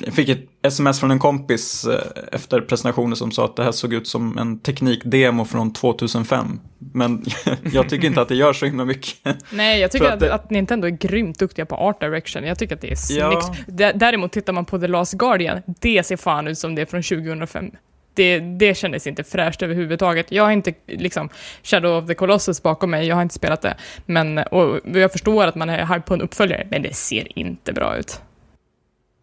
[0.00, 2.00] jag fick ett sms från en kompis eh,
[2.32, 6.60] efter presentationen som sa att det här såg ut som en teknikdemo från 2005.
[6.92, 7.24] Men
[7.72, 9.14] jag tycker inte att det gör så himla mycket.
[9.52, 12.44] Nej, jag tycker att, att det- att Nintendo är grymt duktiga på art direction.
[12.44, 13.20] Jag tycker att det är snyggt.
[13.20, 13.54] Ja.
[13.66, 16.86] Dä- Däremot tittar man på The Last Guardian, det ser fan ut som det är
[16.86, 17.70] från 2005.
[18.14, 20.32] Det, det kändes inte fräscht överhuvudtaget.
[20.32, 21.28] Jag har inte liksom
[21.62, 23.76] Shadow of the Colossus bakom mig, jag har inte spelat det.
[24.06, 27.72] Men, och jag förstår att man är hype på en uppföljare, men det ser inte
[27.72, 28.20] bra ut.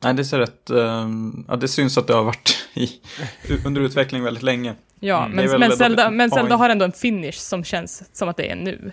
[0.05, 1.07] Nej, det ser rätt, eh,
[1.47, 2.89] ja det syns att det har varit i,
[3.65, 4.75] under utveckling väldigt länge.
[4.99, 8.37] Ja, Mm, men, men, Zelda, men Zelda har ändå en finish som känns som att
[8.37, 8.91] det är nu.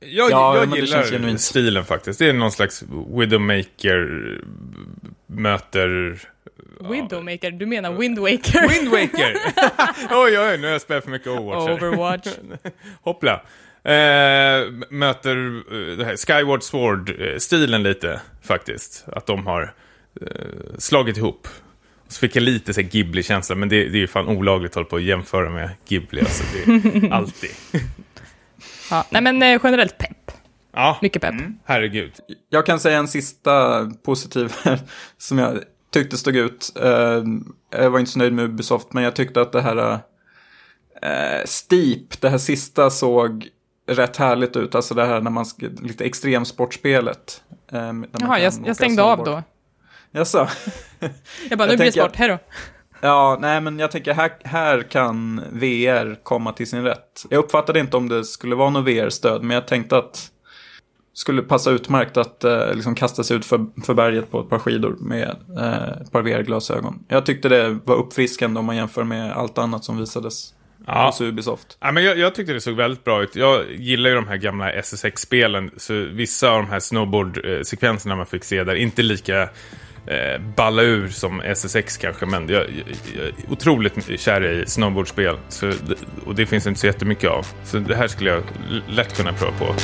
[0.00, 2.18] Jag, Ja, jag gillar stilen faktiskt.
[2.18, 2.84] Det är någon slags
[3.18, 4.40] Widowmaker
[5.26, 6.18] möter...
[6.90, 8.68] Widowmaker, du menar Wind Waker?
[8.68, 9.36] Wind Waker!
[10.24, 11.82] oj, oj, nu har jag spelat för mycket Overwatch.
[11.82, 12.28] Overwatch.
[13.02, 13.32] Hoppla.
[13.84, 15.36] Eh, möter
[15.72, 19.04] eh, det här Skyward Sword-stilen lite, faktiskt.
[19.06, 19.68] Att de har eh,
[20.78, 21.48] slagit ihop.
[22.06, 24.74] Och så fick jag lite så Ghibli-känsla, men det, det är ju fan olagligt att
[24.74, 26.20] hålla på och jämföra med Ghibli.
[26.20, 27.50] Alltså, det är alltid.
[28.90, 30.30] Ja, nej men eh, generellt pepp.
[30.72, 31.34] Ja, Mycket pepp.
[31.64, 32.12] herregud.
[32.50, 34.78] Jag kan säga en sista positiv här
[35.18, 35.58] som jag
[35.92, 36.72] tyckte stod ut.
[36.82, 37.22] Eh,
[37.70, 39.98] Jag var inte så nöjd med Ubisoft, men jag tyckte att det här
[41.02, 43.48] eh, Steep, det här sista såg
[43.88, 44.74] rätt härligt ut.
[44.74, 45.44] Alltså det här när man,
[45.82, 47.42] lite extremsportspelet.
[47.72, 49.42] eh, Jaha, jag, jag stängde av då.
[50.14, 50.48] Jaså?
[51.50, 52.38] Jag bara, Jag nu blir det sport, hejdå.
[53.00, 57.24] Ja, nej men jag tänker här, här kan VR komma till sin rätt.
[57.30, 60.30] Jag uppfattade inte om det skulle vara något VR-stöd, men jag tänkte att
[61.12, 64.58] skulle passa utmärkt att eh, liksom kasta sig ut för, för berget på ett par
[64.58, 67.04] skidor med eh, ett par VR-glasögon.
[67.08, 70.54] Jag tyckte det var uppfriskande om man jämför med allt annat som visades.
[70.86, 71.06] Ja.
[71.06, 71.78] hos Ubisoft.
[71.80, 73.36] Ja, men jag, jag tyckte det såg väldigt bra ut.
[73.36, 75.70] Jag gillar ju de här gamla SSX-spelen.
[75.76, 79.48] Så vissa av de här snowboard-sekvenserna man fick se där, inte lika
[80.06, 82.26] eh, balla ur som SSX kanske.
[82.26, 85.36] Men jag, jag, jag är otroligt kär i snowboardspel.
[85.48, 85.72] Så,
[86.26, 87.46] och det finns inte så jättemycket av.
[87.64, 88.42] Så det här skulle jag
[88.88, 89.74] lätt kunna prova på.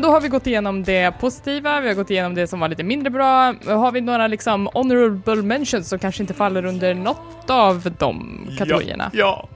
[0.00, 2.68] Men då har vi gått igenom det positiva, vi har gått igenom det som var
[2.68, 3.54] lite mindre bra.
[3.64, 9.10] Har vi några liksom honorable mentions som kanske inte faller under något av de kategorierna?
[9.14, 9.48] Ja,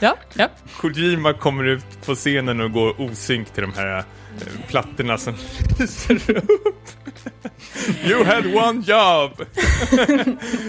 [0.00, 0.48] Ja, ja.
[0.76, 4.04] Kojima kommer ut på scenen och går osynk till de här eh,
[4.68, 5.34] plattorna som
[5.78, 6.88] lyser upp.
[8.04, 9.30] You had one job!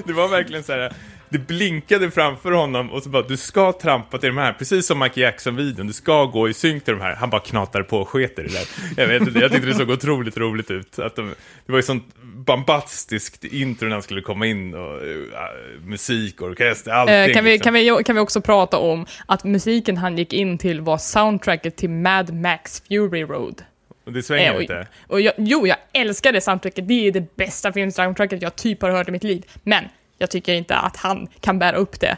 [0.06, 0.94] det var verkligen så här.
[1.36, 5.00] Det blinkade framför honom och så bara, du ska trampa till de här, precis som
[5.00, 7.16] Michael Jackson-videon, du ska gå i synk till de här.
[7.16, 8.68] Han bara knatade på och sket i det där.
[8.98, 11.00] Jag vet inte, jag tyckte det såg otroligt roligt ut.
[11.00, 11.34] Att de,
[11.66, 16.92] det var ju sånt bombastiskt intro när han skulle komma in och uh, musik, orkester,
[16.92, 17.16] allting.
[17.16, 17.64] Eh, kan, vi, liksom.
[17.64, 21.76] kan, vi, kan vi också prata om att musiken han gick in till var soundtracket
[21.76, 23.64] till Mad Max Fury Road.
[24.06, 24.88] Och det svänger Eh, lite.
[25.08, 26.88] och jag, jo, jag älskar det soundtracket.
[26.88, 29.46] Det är det bästa filmsoundtracket jag typ har hört i mitt liv.
[29.64, 29.84] Men
[30.18, 32.18] jag tycker inte att han kan bära upp det.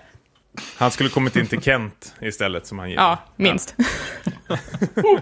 [0.78, 3.04] Han skulle kommit in till Kent istället som han gillar.
[3.04, 3.76] Ja, minst.
[4.48, 4.58] Ja,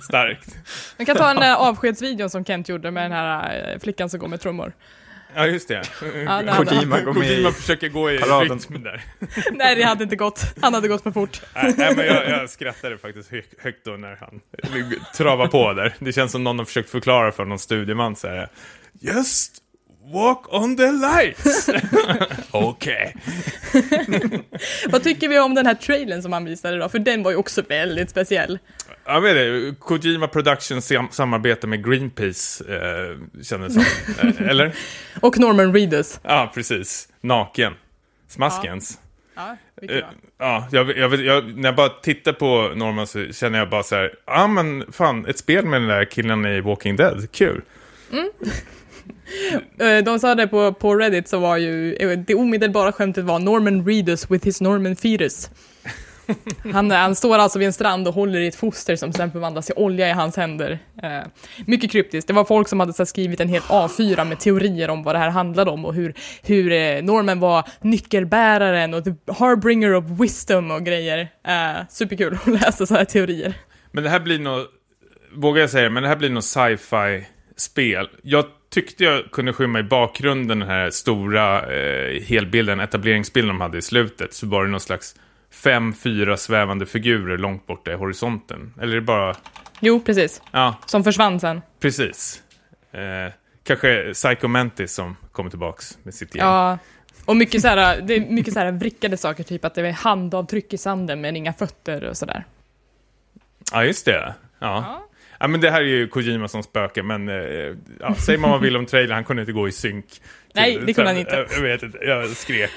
[0.00, 0.56] starkt.
[0.96, 4.20] Man kan ta den där avskedsvideon som Kent gjorde med den här eh, flickan som
[4.20, 4.72] går med trummor.
[5.34, 5.82] Ja, just det.
[6.26, 7.52] Ja, det Kojima går med Kojima i...
[7.52, 8.58] försöker gå i paraden.
[8.58, 9.02] rytm där.
[9.52, 10.40] Nej, det hade inte gått.
[10.60, 11.42] Han hade gått för fort.
[11.54, 14.40] Nej, nej, men jag, jag skrattade faktiskt hö högt då när han
[15.16, 15.94] travade på där.
[15.98, 18.48] Det känns som någon har försökt förklara för någon studieman så här.
[19.00, 19.62] Just
[20.12, 21.70] walk on the lights.
[22.50, 23.14] Okej.
[24.88, 26.88] Vad tycker vi om den här trailern som han visade då?
[26.88, 28.58] För den var ju också väldigt speciell.
[29.04, 33.84] Ja, men det, Kojima Productions sam samarbete med Greenpeace eh, kändes som.
[34.28, 34.74] Eh, eller?
[35.20, 36.20] Och Norman Reedus.
[36.22, 37.08] Ja, precis.
[37.20, 37.72] Naken.
[38.28, 38.98] Smaskens.
[39.36, 39.56] Ja,
[39.88, 40.04] Eh,
[40.40, 43.82] Ja, jag, jag, vet- jag, när jag bara tittar på Norman så känner jag bara
[43.82, 47.62] så här, ja men fan, ett spel med den där killen i Walking Dead, kul.
[48.12, 48.18] Eh,
[50.04, 53.86] De sa det på, på Reddit så var ju, eh, det omedelbara skämtet var Norman
[53.86, 55.50] Reedus with his Norman fetus.
[56.72, 59.66] Han, han står alltså vid en strand och håller i ett foster som sen förvandlas
[59.66, 60.78] till olja i hans händer.
[61.02, 61.20] Eh,
[61.66, 62.28] mycket kryptiskt.
[62.28, 65.18] Det var folk som hade så skrivit en hel A4 med teorier om vad det
[65.18, 70.70] här handlade om och hur, hur eh, Norman var nyckelbäraren och the harbringer of wisdom
[70.70, 71.28] och grejer.
[71.46, 73.54] Eh, superkul att läsa sådana här teorier.
[73.92, 74.66] Men det här blir nog,
[75.34, 78.08] vågar jag säga det, men det här blir nog sci-fi spel.
[78.22, 83.78] Jag tyckte jag kunde skymma i bakgrunden den här stora eh, helbilden, etableringsbilden de hade
[83.78, 85.14] i slutet, så var det någon slags
[85.50, 88.74] fem, fyra svävande figurer långt borta i horisonten.
[88.80, 89.36] Eller är det bara,
[89.80, 90.42] Jo, precis.
[90.52, 91.62] ja, Som försvann sen.
[91.80, 92.42] precis.
[92.92, 93.32] Eh,
[93.64, 96.44] kanske Psycho Mantis som kommer tillbaks med sitt gäng.
[96.46, 96.78] Ja,
[97.24, 99.92] och mycket så här, det är mycket så här vrickade saker, typ att det är
[99.92, 102.44] handavtryck i sanden men inga fötter och sådär.
[103.72, 104.34] Ja, just det.
[104.58, 104.66] Ja.
[104.76, 105.07] ja.
[105.46, 107.34] Men det här är ju Kojima som spöke, men eh,
[108.00, 110.04] ja, säg vad man vill om trailern, han kunde inte gå i synk.
[110.54, 111.36] Nej, det kunde han inte.
[111.36, 112.70] Jag, jag vet inte, jag skrek.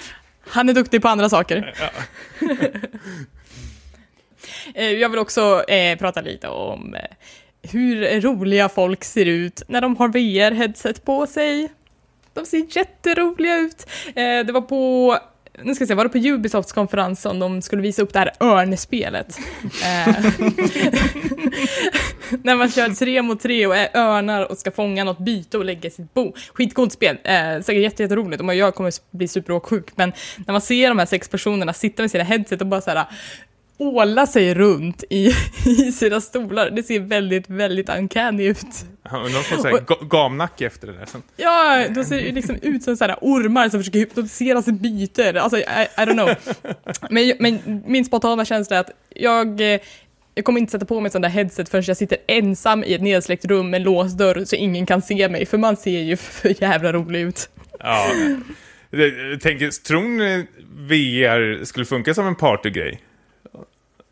[0.48, 1.74] Han är duktig på andra saker.
[1.80, 1.90] Ja.
[4.76, 7.02] Eh, Jag vill också eh, prata lite om eh,
[7.72, 11.72] hur roliga folk ser ut när de har VR-headset på sig.
[12.34, 13.86] De ser jätteroliga ut.
[14.08, 15.18] Eh, det var på
[15.64, 18.20] nu ska jag se, var det på Ubisofts konferens som de skulle visa upp det
[18.20, 19.38] här örnspelet?
[19.84, 20.16] Eh,
[22.44, 25.66] när man kör tre mot tre och är örnar och ska fånga något byte och
[25.66, 26.34] lägga sitt bo.
[26.54, 30.14] Skitcoolt spel, eh, säkert jätte, jätteroligt och jag kommer bli superåksjuk, men
[30.48, 33.06] när man ser de här sex personerna sitta med sina headset och bara så här
[33.82, 35.34] åla sig runt i,
[35.66, 38.86] i sina stolar, det ser väldigt, väldigt uncanny ut.
[39.04, 41.22] Ja, och de får gamnacke efter det där sen.
[41.38, 45.38] Ja, de ser ju liksom ut som sådana ormar som försöker hypnotisera sig byter.
[45.38, 45.62] Alltså, I,
[45.98, 46.56] I don't know.
[47.10, 49.80] Men, men min spontana känsla är att jag, eh,
[50.36, 52.94] jag kommer inte sätta på mig ett sånt där headset förrän jag sitter ensam i
[52.94, 56.18] ett nedsläckt rum med låst dörr så ingen kan se mig, för man ser ju
[56.18, 57.50] för jävla rolig ut.
[57.80, 58.08] Ja.
[59.42, 63.02] Tänker, tror ni VR skulle funka som en partygrej?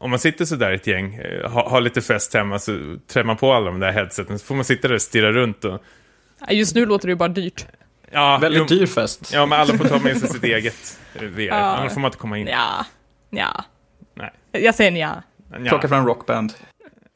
[0.02, 3.38] Om man sitter sådär ett gäng, eh, har har lite fest hemma, så trär man
[3.38, 5.82] på alla de där headseten, så får man sitta där och stirra runt och...
[6.48, 7.66] Ja, Just nu låter det ju bara dyrt.
[8.12, 9.32] Ja, Väldigt jo, dyr fest.
[9.34, 11.56] Ja, men alla får ta med sig sitt eget VR, Ja.
[11.56, 12.48] annars får man inte komma in.
[12.48, 12.86] Ja,
[13.30, 13.64] ja.
[14.14, 14.32] Nej.
[14.52, 15.22] Jag säger.
[15.50, 16.54] Plocka Ja, fram rockband.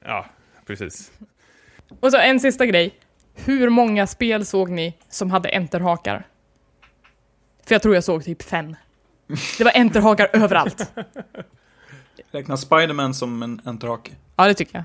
[0.05, 0.25] ja,
[0.67, 1.11] precis.
[1.99, 2.93] Och så en sista grej.
[3.35, 6.27] Hur många spel såg ni som hade enterhakar?
[7.65, 8.75] För jag tror jag såg typ fem.
[9.57, 10.91] Det var enterhakar överallt.
[12.33, 14.11] Räknas Spiderman som en enterhake?
[14.35, 14.83] Ja, det tycker jag.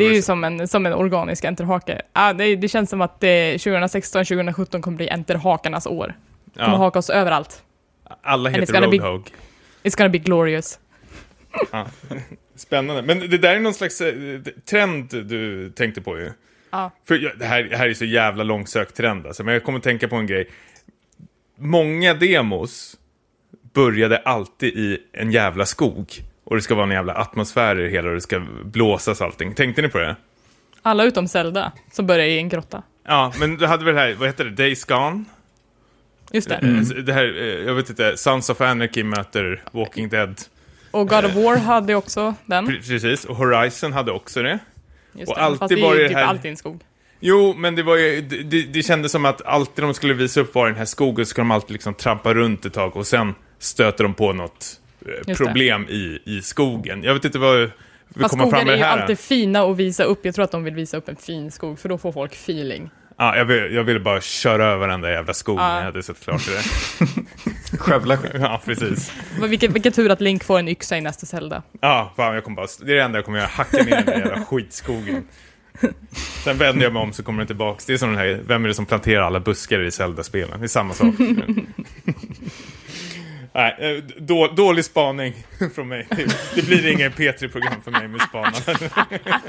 [0.00, 2.02] Det är ju som en, som en organisk enterhake.
[2.12, 6.14] Ja, det, det känns som att 2016-2017 kommer bli enterhakarnas år.
[6.54, 7.62] Kommer Ja, haka oss överallt.
[8.22, 9.30] alla heter gonna be- Roadhog.
[9.82, 10.78] It's gonna be glorious.
[11.72, 11.86] Ja.
[12.56, 13.02] Spännande.
[13.02, 14.40] Men det där är någon slags eh,
[14.70, 16.32] trend du tänkte på ju.
[16.70, 16.90] Ja.
[17.04, 19.44] För det här, det här är så jävla långsökt trend alltså.
[19.44, 20.48] Men jag kommer att tänka på en grej.
[21.58, 22.96] Många demos
[23.74, 26.06] började alltid i en jävla skog.
[26.50, 29.54] Och det ska vara en jävla atmosfär i det hela och det ska blåsas allting.
[29.54, 30.16] Tänkte ni på det?
[30.82, 32.82] Alla utom Zelda, som börjar i en grotta.
[33.06, 35.24] Ja, men du hade väl det här, vad heter det, Days Gone?
[36.32, 36.54] Just det.
[36.54, 40.40] Eh, Det här, eh, jag vet inte, Sons of Anarchy möter Walking Dead.
[40.90, 42.66] Och God of War hade också den.
[42.68, 44.58] Pre- Precis, och Horizon hade också det.
[45.12, 45.42] Just och det.
[45.42, 46.80] alltid Fast det är ju typ här- alltid en skog.
[47.20, 50.54] Jo, men det var ju, det, det, kändes som att alltid de skulle visa upp
[50.54, 53.34] var den här skogen så ska de alltid liksom trampa runt ett tag och sen
[53.58, 54.80] stöter de på något.
[55.36, 57.02] Problem i, i skogen.
[57.02, 58.98] Jag vet inte vad vi Fast kommer fram med är det ju här.
[58.98, 60.24] alltid fina att visa upp.
[60.24, 62.90] Jag tror att de vill visa upp en fin skog, för då får folk feeling.
[63.18, 65.76] Ja, jag, vill, jag ville bara köra över den där jävla skogen, Ja.
[65.76, 67.76] jag hade sett klart det.
[67.78, 68.30] Skövla skit.
[68.34, 69.12] ja, precis.
[69.40, 71.62] Men Vilken, vilken tur att Link får en yxa i nästa Zelda.
[71.80, 74.04] Ja, fan, jag kommer bara, det är det enda jag kommer göra, hacka ner den
[74.06, 75.24] där jävla skitskogen.
[76.44, 77.84] Sen vänder jag mig om så kommer den tillbaks.
[77.86, 80.60] Det är som den här, vem är det som planterar alla buskar i Zelda-spelen?
[80.60, 81.14] Det är samma sak.
[83.52, 85.34] Nej, eh, då, dålig spaning
[85.74, 86.06] från mig.
[86.10, 88.78] Det, det blir inget P3-program för mig med spanande.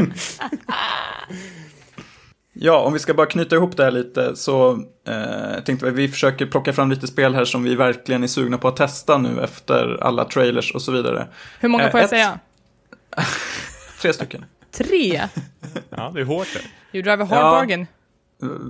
[2.53, 4.71] Ja, om vi ska bara knyta ihop det här lite så
[5.07, 8.27] eh, tänkte vi att vi försöker plocka fram lite spel här som vi verkligen är
[8.27, 11.27] sugna på att testa nu efter alla trailers och så vidare.
[11.59, 12.39] Hur många Eh, får jag ett- säga?
[14.01, 14.45] Tre stycken.
[14.71, 15.21] Tre?
[15.89, 16.97] Ja, det är hårt det.
[16.97, 17.51] You drive a hard Ja.
[17.51, 17.87] bargain.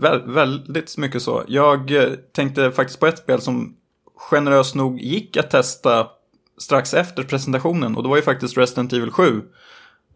[0.01, 1.43] Vä- väldigt mycket så.
[1.47, 3.75] Jag eh, tänkte faktiskt på ett spel som
[4.29, 6.07] generöst nog gick att testa
[6.57, 9.41] strax efter presentationen och det var ju faktiskt Resident Evil 7.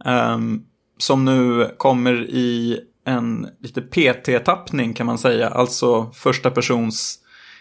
[0.05, 0.61] ehm,
[0.97, 7.19] som nu kommer i en lite PT-tappning kan man säga, alltså första persons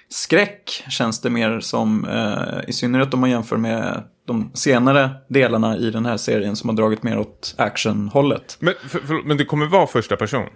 [0.08, 5.76] skräck känns det mer som, eh, i synnerhet om man jämför med de senare delarna
[5.76, 8.56] i den här serien som har dragit mer åt actionhållet.
[8.60, 10.46] Men, för, för, men det kommer vara första person?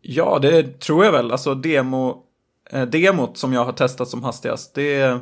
[0.00, 1.32] Ja, det tror jag väl.
[1.32, 2.24] Alltså demo,
[2.72, 5.18] eh, demot som jag har testat som hastigast, det,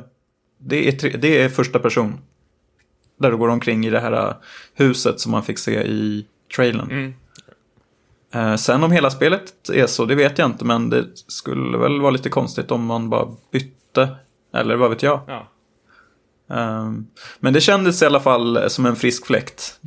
[0.57, 2.19] det, är, tre, det är första person.
[3.17, 4.33] Där du går omkring i det här eh,
[4.73, 6.25] huset som man fick se i
[6.55, 6.91] trailern.
[6.91, 7.13] Mm.
[8.33, 12.01] Eh, sen om hela spelet är så, det vet jag inte, men det skulle väl
[12.01, 14.15] vara lite konstigt om man bara bytte.
[14.53, 15.21] Eller vad vet jag.
[15.27, 15.47] Ja.
[17.39, 19.79] Men det kändes i alla fall som en frisk fläkt.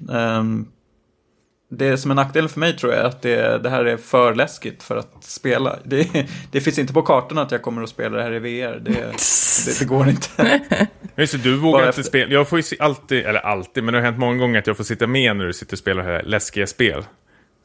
[1.76, 4.34] Det som är nackdelen för mig tror jag är att det, det här är för
[4.34, 5.78] läskigt för att spela.
[5.84, 8.78] Det, det finns inte på kartan att jag kommer att spela det här i VR.
[8.78, 10.60] Det, det, det går inte.
[11.16, 12.32] Just det, du vågar Bara inte efter- spela.
[12.32, 14.84] Jag får ju alltid, eller alltid, men det har hänt många gånger att jag får
[14.84, 17.04] sitta med när du sitter och spelar det här läskiga spel.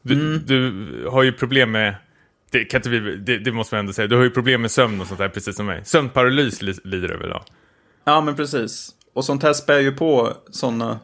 [0.02, 0.42] Du, Mm.
[0.46, 1.94] du har ju problem med,
[2.50, 4.70] det, kan inte vi, det, det måste man ändå säga, du har ju problem med
[4.70, 5.80] sömn och sånt där precis som mig.
[5.84, 7.42] Sömnparalys li, lider över idag.
[8.04, 8.88] Ja, men precis.
[9.14, 10.98] Och sånt här spär ju på sådana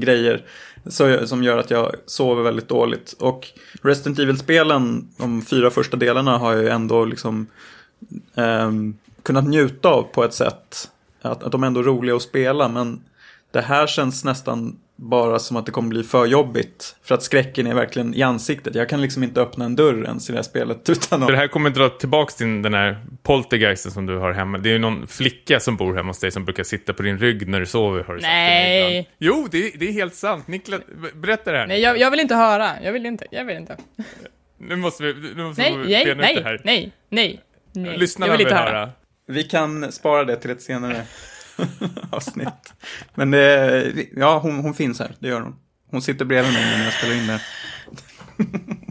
[0.00, 0.44] grejer
[0.86, 3.12] så, som gör att jag sover väldigt dåligt.
[3.18, 3.48] Och
[3.82, 7.46] Resident Evil-spelen, de fyra första delarna, har jag ju ändå liksom
[8.34, 8.70] eh,
[9.22, 10.90] kunnat njuta av på ett sätt.
[11.22, 13.00] Att, att de är ändå roliga att spela, men
[13.50, 16.96] det här känns nästan bara som att det kommer bli för jobbigt.
[17.02, 18.74] För att skräcken är verkligen i ansiktet.
[18.74, 21.28] Jag kan liksom inte öppna en dörr ens i det här spelet utan att...
[21.28, 24.58] det här kommer dra tillbaks till den här poltergeisten som du har hemma.
[24.58, 27.18] Det är ju någon flicka som bor hemma hos dig som brukar sitta på din
[27.18, 28.04] rygg när du sover.
[28.04, 28.90] Har du sagt Nej.
[28.90, 29.06] ibland.
[29.18, 30.48] Jo, det, det är helt sant.
[30.48, 30.80] Niklas,
[31.14, 31.66] berätta det här.
[31.66, 32.70] Nej, jag, jag vill inte höra.
[32.82, 33.26] Jag vill inte.
[33.30, 33.76] Jag vill inte.
[34.58, 36.60] Nu måste vi, nu måste Nej, vi nej, bena ut det nej, här.
[36.64, 37.40] nej, nej.
[37.72, 37.98] nej.
[37.98, 38.70] Lyssnarna vill vill höra.
[38.70, 38.90] höra.
[39.26, 41.02] Vi kan spara det till ett senare
[42.10, 42.74] avsnitt.
[43.14, 45.56] Men det, ja, hon, hon finns här, det gör hon.
[45.90, 47.40] Hon sitter bredvid mig när jag spelar in det.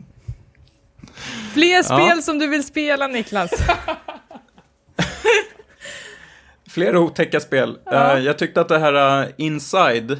[1.53, 3.51] Fler spel som du vill spela, Niklas.
[6.69, 7.77] Fler otäcka spel.
[7.85, 8.17] Ja.
[8.17, 10.11] Eh, jag tyckte att det här uh, Inside,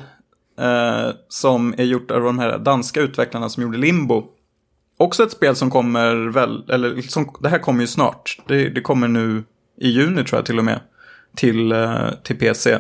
[0.60, 4.24] eh, som är gjort av de här danska utvecklarna som gjorde Limbo,
[4.98, 8.38] också ett spel som kommer väl, eller som, det här kommer ju snart.
[8.48, 9.44] Det, det kommer nu
[9.78, 10.80] i juni tror jag till och med,
[11.40, 12.74] till, eh, till PC.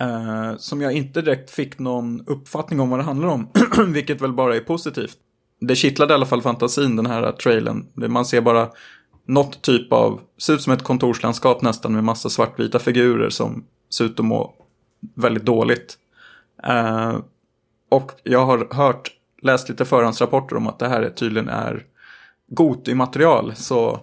[0.00, 3.48] Eh, som jag inte direkt fick någon uppfattning om vad det handlar om,
[3.92, 5.16] vilket väl bara är positivt.
[5.60, 7.86] Det kittlade i alla fall fantasin, den här trailern.
[7.94, 8.68] Man ser bara
[9.26, 14.04] något typ av, ser ut som ett kontorslandskap nästan med massa svartvita figurer som ser
[14.04, 14.54] ut att må
[15.14, 15.98] väldigt dåligt.
[16.64, 17.16] Eh,
[17.90, 19.10] och jag har hört,
[19.42, 21.84] läst lite förhandsrapporter om att det här tydligen är
[22.46, 24.00] Goti-material, så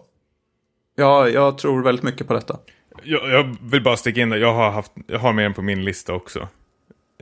[0.95, 2.57] ja, jag tror väldigt mycket på detta.
[3.04, 4.38] Jag, jag vill bara sticka in det.
[4.38, 6.47] Jag har, haft, jag har med den på min lista också.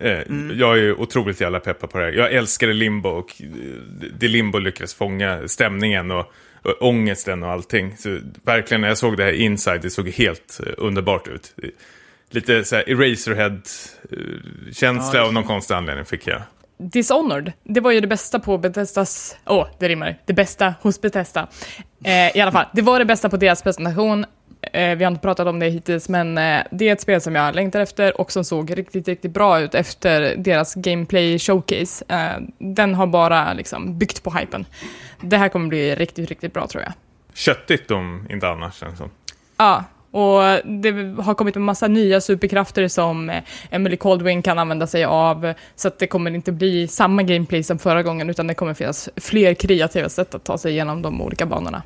[0.02, 0.20] Eh,
[0.58, 2.12] Jag är ju otroligt jävla peppad på det här.
[2.12, 3.48] Jag älskade Limbo och eh,
[4.20, 6.26] det Limbo lyckades fånga stämningen och,
[6.64, 7.98] och ångesten och allting.
[7.98, 11.56] Så verkligen när jag såg det här Inside, det såg helt eh, underbart ut.
[12.32, 16.42] Lite så här Eraserhead-känsla Ja, av någon konstig anledning fick jag.
[16.78, 19.38] Dishonored, det var ju det bästa på Bethesdas...
[19.46, 20.18] Åh, oh, det rimmar.
[20.26, 21.48] Det bästa hos Bethesda.
[22.04, 24.26] Eh, I alla fall, det var det bästa på deras presentation.
[24.62, 27.36] Eh, vi har inte pratat om det hittills, men eh, det är ett spel som
[27.36, 32.06] jag längtar efter och som såg riktigt, riktigt bra ut efter deras gameplay showcase.
[32.08, 34.66] Eh, den har bara liksom byggt på hypen.
[35.22, 36.94] Det här kommer bli riktigt, riktigt bra tror jag.
[37.34, 39.10] Köttigt om inte annars känns som.
[39.58, 40.92] Ja, och det
[41.22, 46.00] har kommit en massa nya superkrafter som Emily Caldwin kan använda sig av, så att
[46.00, 50.10] det kommer inte bli samma gameplay som förra gången, utan det kommer finnas fler kreativa
[50.10, 51.84] sätt att ta sig igenom de olika banorna.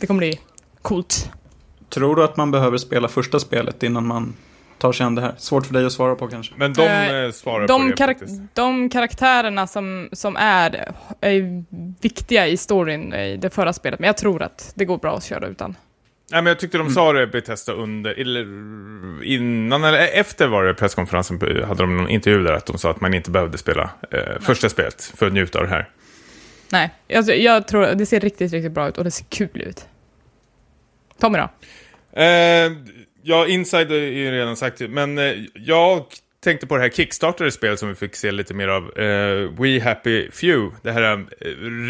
[0.00, 0.40] Det kommer bli
[0.82, 1.30] coolt.
[1.90, 4.34] Tror du att man behöver spela första spelet innan man
[4.78, 5.34] tar sig an det här?
[5.38, 6.54] Svårt för dig att svara på kanske.
[6.56, 8.40] Men de Eh, eh, svarar De, på det karak- faktiskt.
[8.54, 11.64] de karaktärerna som, som är, är
[12.02, 15.24] viktiga i storyn i det förra spelet, men jag tror att det går bra att
[15.24, 15.76] köra utan.
[16.32, 18.40] Nej, men jag tyckte de sa det Bethesda under, eller
[19.24, 23.00] innan eller efter var det presskonferensen, hade de någon intervju där att de sa att
[23.00, 25.88] man inte behövde spela eh, första spelet för att njuta av det här.
[26.72, 29.86] Nej, alltså, jag tror det ser riktigt, riktigt bra ut och det ser kul ut.
[31.20, 31.48] Tommy då?
[32.12, 32.72] Eh,
[33.22, 36.04] ja, Inside är ju redan sagt, men eh, jag
[36.44, 38.98] tänkte på det här Kickstarter-spelet som vi fick se lite mer av.
[38.98, 41.46] Eh, We Happy Few, det här eh,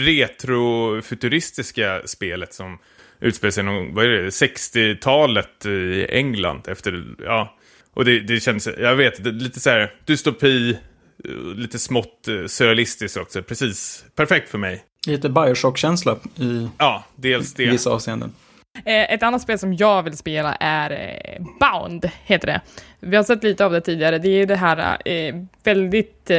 [0.06, 2.78] retrofuturistiska spelet som
[3.20, 7.56] utspelar sig någon, vad är det, 60-talet i England efter, ja.
[7.94, 10.78] Och det, det känns, jag vet, lite så här dystopi,
[11.24, 14.84] eh, lite smått eh, surrealistiskt också, precis perfekt för mig.
[15.06, 17.70] Lite Bioshock-känsla i Ja, dels det.
[17.70, 18.32] vissa avseenden.
[18.84, 22.60] Eh, ett annat spel som jag vill spela är eh, Bound, heter det.
[23.00, 24.18] Vi har sett lite av det tidigare.
[24.18, 26.30] Det är det här eh, väldigt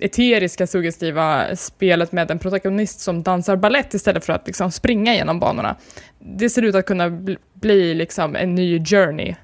[0.00, 5.40] eteriska, suggestiva spelet med en protagonist som dansar ballett istället för att liksom, springa genom
[5.40, 5.76] banorna.
[6.18, 7.10] Det ser ut att kunna
[7.54, 9.34] bli, liksom, en ny journey.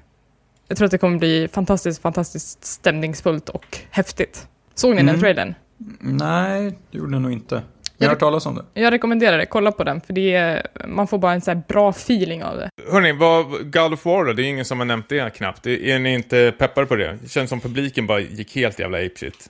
[0.67, 4.47] Jag tror att det kommer bli fantastiskt, fantastiskt stämningsfullt och häftigt.
[4.75, 5.21] Såg ni den Mm.
[5.21, 5.55] trailern?
[5.99, 7.61] Nej, det gjorde jag nog inte.
[8.01, 8.81] Jag har hört talas om det.
[8.81, 11.61] Jag rekommenderar det, kolla på den, för det är, man får bara en så här
[11.67, 12.69] bra feeling av det.
[12.91, 14.33] Hörni, vad, God of War då?
[14.33, 15.67] Det är ingen som har nämnt det knappt.
[15.67, 17.17] Är ni inte peppade på det?
[17.21, 19.49] Det känns som publiken bara gick helt jävla apeshit.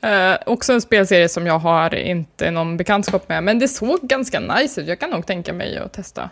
[0.00, 4.40] Eh, också en spelserie som jag har inte någon bekantskap med, men det såg ganska
[4.40, 4.88] nice ut.
[4.88, 6.30] Jag kan nog tänka mig att testa.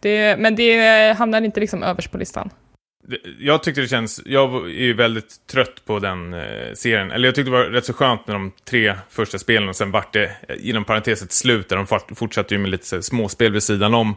[0.00, 2.50] Det, men det hamnar inte liksom överst på listan.
[3.38, 7.10] Jag tyckte det känns, jag är ju väldigt trött på den eh, serien.
[7.10, 9.90] Eller jag tyckte det var rätt så skönt med de tre första spelen och sen
[9.90, 13.52] vart det, eh, inom parentes, ett slut där de fortsatte ju med lite så småspel
[13.52, 14.14] vid sidan om.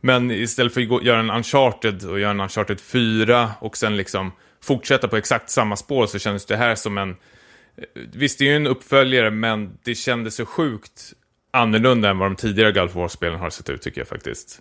[0.00, 3.96] Men istället för att gå, göra en Uncharted och göra en Uncharted 4 och sen
[3.96, 7.10] liksom fortsätta på exakt samma spår så kändes det här som en...
[7.10, 11.12] Eh, visst, det är ju en uppföljare, men det kändes så sjukt
[11.50, 14.60] annorlunda än vad de tidigare Gulf of War-spelen har sett ut, tycker jag faktiskt.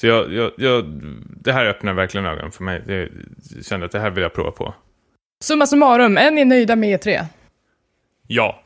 [0.00, 0.84] Så jag, jag, jag,
[1.40, 2.82] det här öppnar verkligen ögonen för mig.
[2.86, 4.74] Jag kände att det här vill jag prova på.
[5.40, 7.24] Summa summarum, är ni nöjda med E3?
[8.26, 8.62] Ja.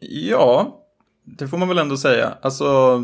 [0.00, 0.80] Ja,
[1.24, 2.38] det får man väl ändå säga.
[2.42, 3.02] Alltså,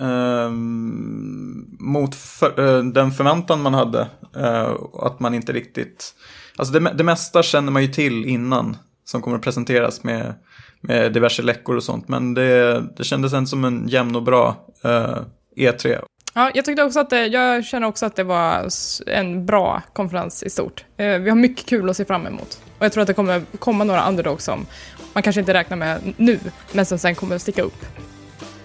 [0.00, 6.14] ehm, mot för, eh, den förväntan man hade, eh, att man inte riktigt...
[6.56, 10.34] Alltså det, det mesta känner man ju till innan, som kommer att presenteras med,
[10.80, 12.08] med diverse läckor och sånt.
[12.08, 15.18] Men det, det kändes ändå som en jämn och bra eh,
[15.56, 16.02] E3.
[16.34, 18.68] Ja, jag tyckte också att det, jag känner också att det var
[19.06, 20.84] en bra konferens i stort.
[20.96, 22.60] Eh, vi har mycket kul att se fram emot.
[22.78, 24.66] Och jag tror att det kommer komma några underdogs som
[25.12, 26.38] man kanske inte räknar med nu,
[26.72, 27.86] men som sen kommer att sticka upp.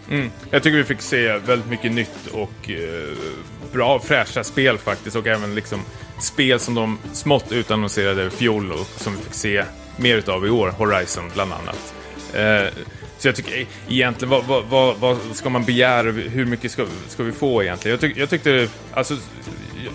[0.09, 0.31] Mm.
[0.51, 3.17] Jag tycker vi fick se väldigt mycket nytt och eh,
[3.71, 5.15] bra, fräscha spel faktiskt.
[5.15, 5.79] Och även liksom
[6.19, 9.63] spel som de smått utannonserade i fjol och som vi fick se
[9.97, 10.69] mer utav i år.
[10.69, 11.93] Horizon bland annat.
[12.33, 12.73] Eh,
[13.27, 16.11] så jag tycker egentligen, vad, vad, vad, vad ska man begära?
[16.11, 17.91] Hur mycket ska, ska vi få egentligen?
[17.93, 19.17] Jag, tyck, jag tyckte, alltså,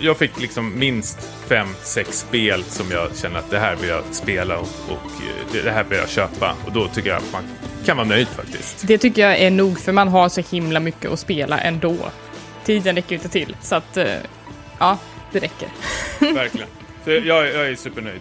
[0.00, 4.02] jag fick liksom minst fem, sex spel som jag känner att det här vill jag
[4.10, 6.56] spela och, och eh, det, här vill jag köpa.
[6.66, 7.42] Och då tycker jag att man
[7.84, 8.86] kan vara nöjd faktiskt.
[8.86, 11.96] Det tycker jag är nog, för man har så himla mycket att spela ändå.
[12.64, 14.14] Tiden räcker inte till, så att eh,
[14.78, 14.98] ja,
[15.32, 15.68] det räcker.
[16.34, 16.68] Verkligen.
[17.04, 18.20] Så jag, jag är supernöjd.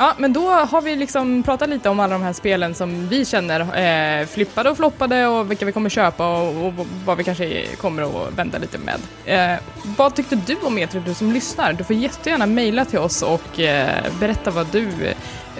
[0.00, 3.24] Ja, men då har vi liksom pratat lite om alla de här spelen som vi
[3.24, 6.72] känner eh, flippade och floppade och vilka vi kommer köpa och, och
[7.04, 9.00] vad vi kanske kommer att vända lite med.
[9.24, 9.56] Eh,
[9.96, 11.72] vad tyckte du om E3, du som lyssnar?
[11.72, 14.88] Du får jättegärna mejla till oss och eh, berätta vad du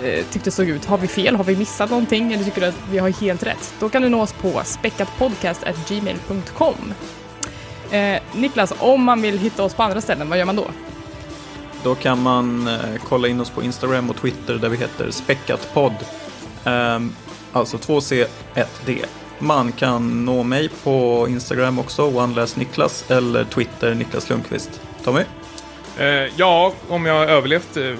[0.03, 0.85] eh, tyckte såg ut.
[0.85, 1.37] Har vi fel?
[1.37, 2.33] Har vi missat någonting?
[2.33, 3.75] Eller tycker du att vi har helt rätt?
[3.81, 6.95] Då kan du nå oss på späckatpodcast.gmail.com.
[7.91, 10.67] Eh, Niklas, om man vill hitta oss på andra ställen, vad gör man då?
[11.85, 15.95] Då kan man eh, kolla in oss på Instagram och Twitter där vi heter Späckatpodd.
[16.65, 17.15] Ehm,
[17.53, 19.05] alltså 2C1D.
[19.39, 24.81] Man kan nå mig på Instagram också, OneLessNiklas, eller Twitter Niklas Lundqvist.
[25.05, 25.23] Tommy?
[25.99, 26.07] Eh,
[26.37, 27.95] ja, om jag har överlevt eh,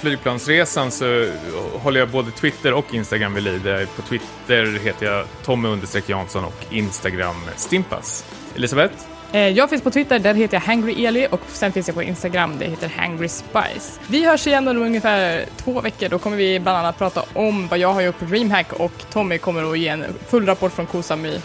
[0.00, 1.28] flygplansresan så
[1.72, 3.68] håller jag både Twitter och Instagram vid liv.
[3.68, 8.24] Eh, på Twitter heter jag Tommy Jansson och Instagram Stimpas.
[8.54, 9.17] Elisabeth?
[9.32, 12.02] Eh, jag finns på Twitter, där heter jag Hangry Eli och sen finns jag på
[12.02, 14.00] Instagram, det heter Hangry Spice.
[14.06, 17.78] Vi hörs igen om ungefär två veckor, då kommer vi bland annat prata om vad
[17.78, 21.40] jag har gjort på DreamHack och Tommy kommer att ge en full rapport från Kosami.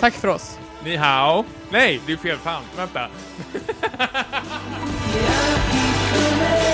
[0.00, 0.58] Tack för oss!
[0.84, 1.44] Ni hao.
[1.70, 2.62] Nej, det är fel fan.
[2.76, 3.08] Vänta.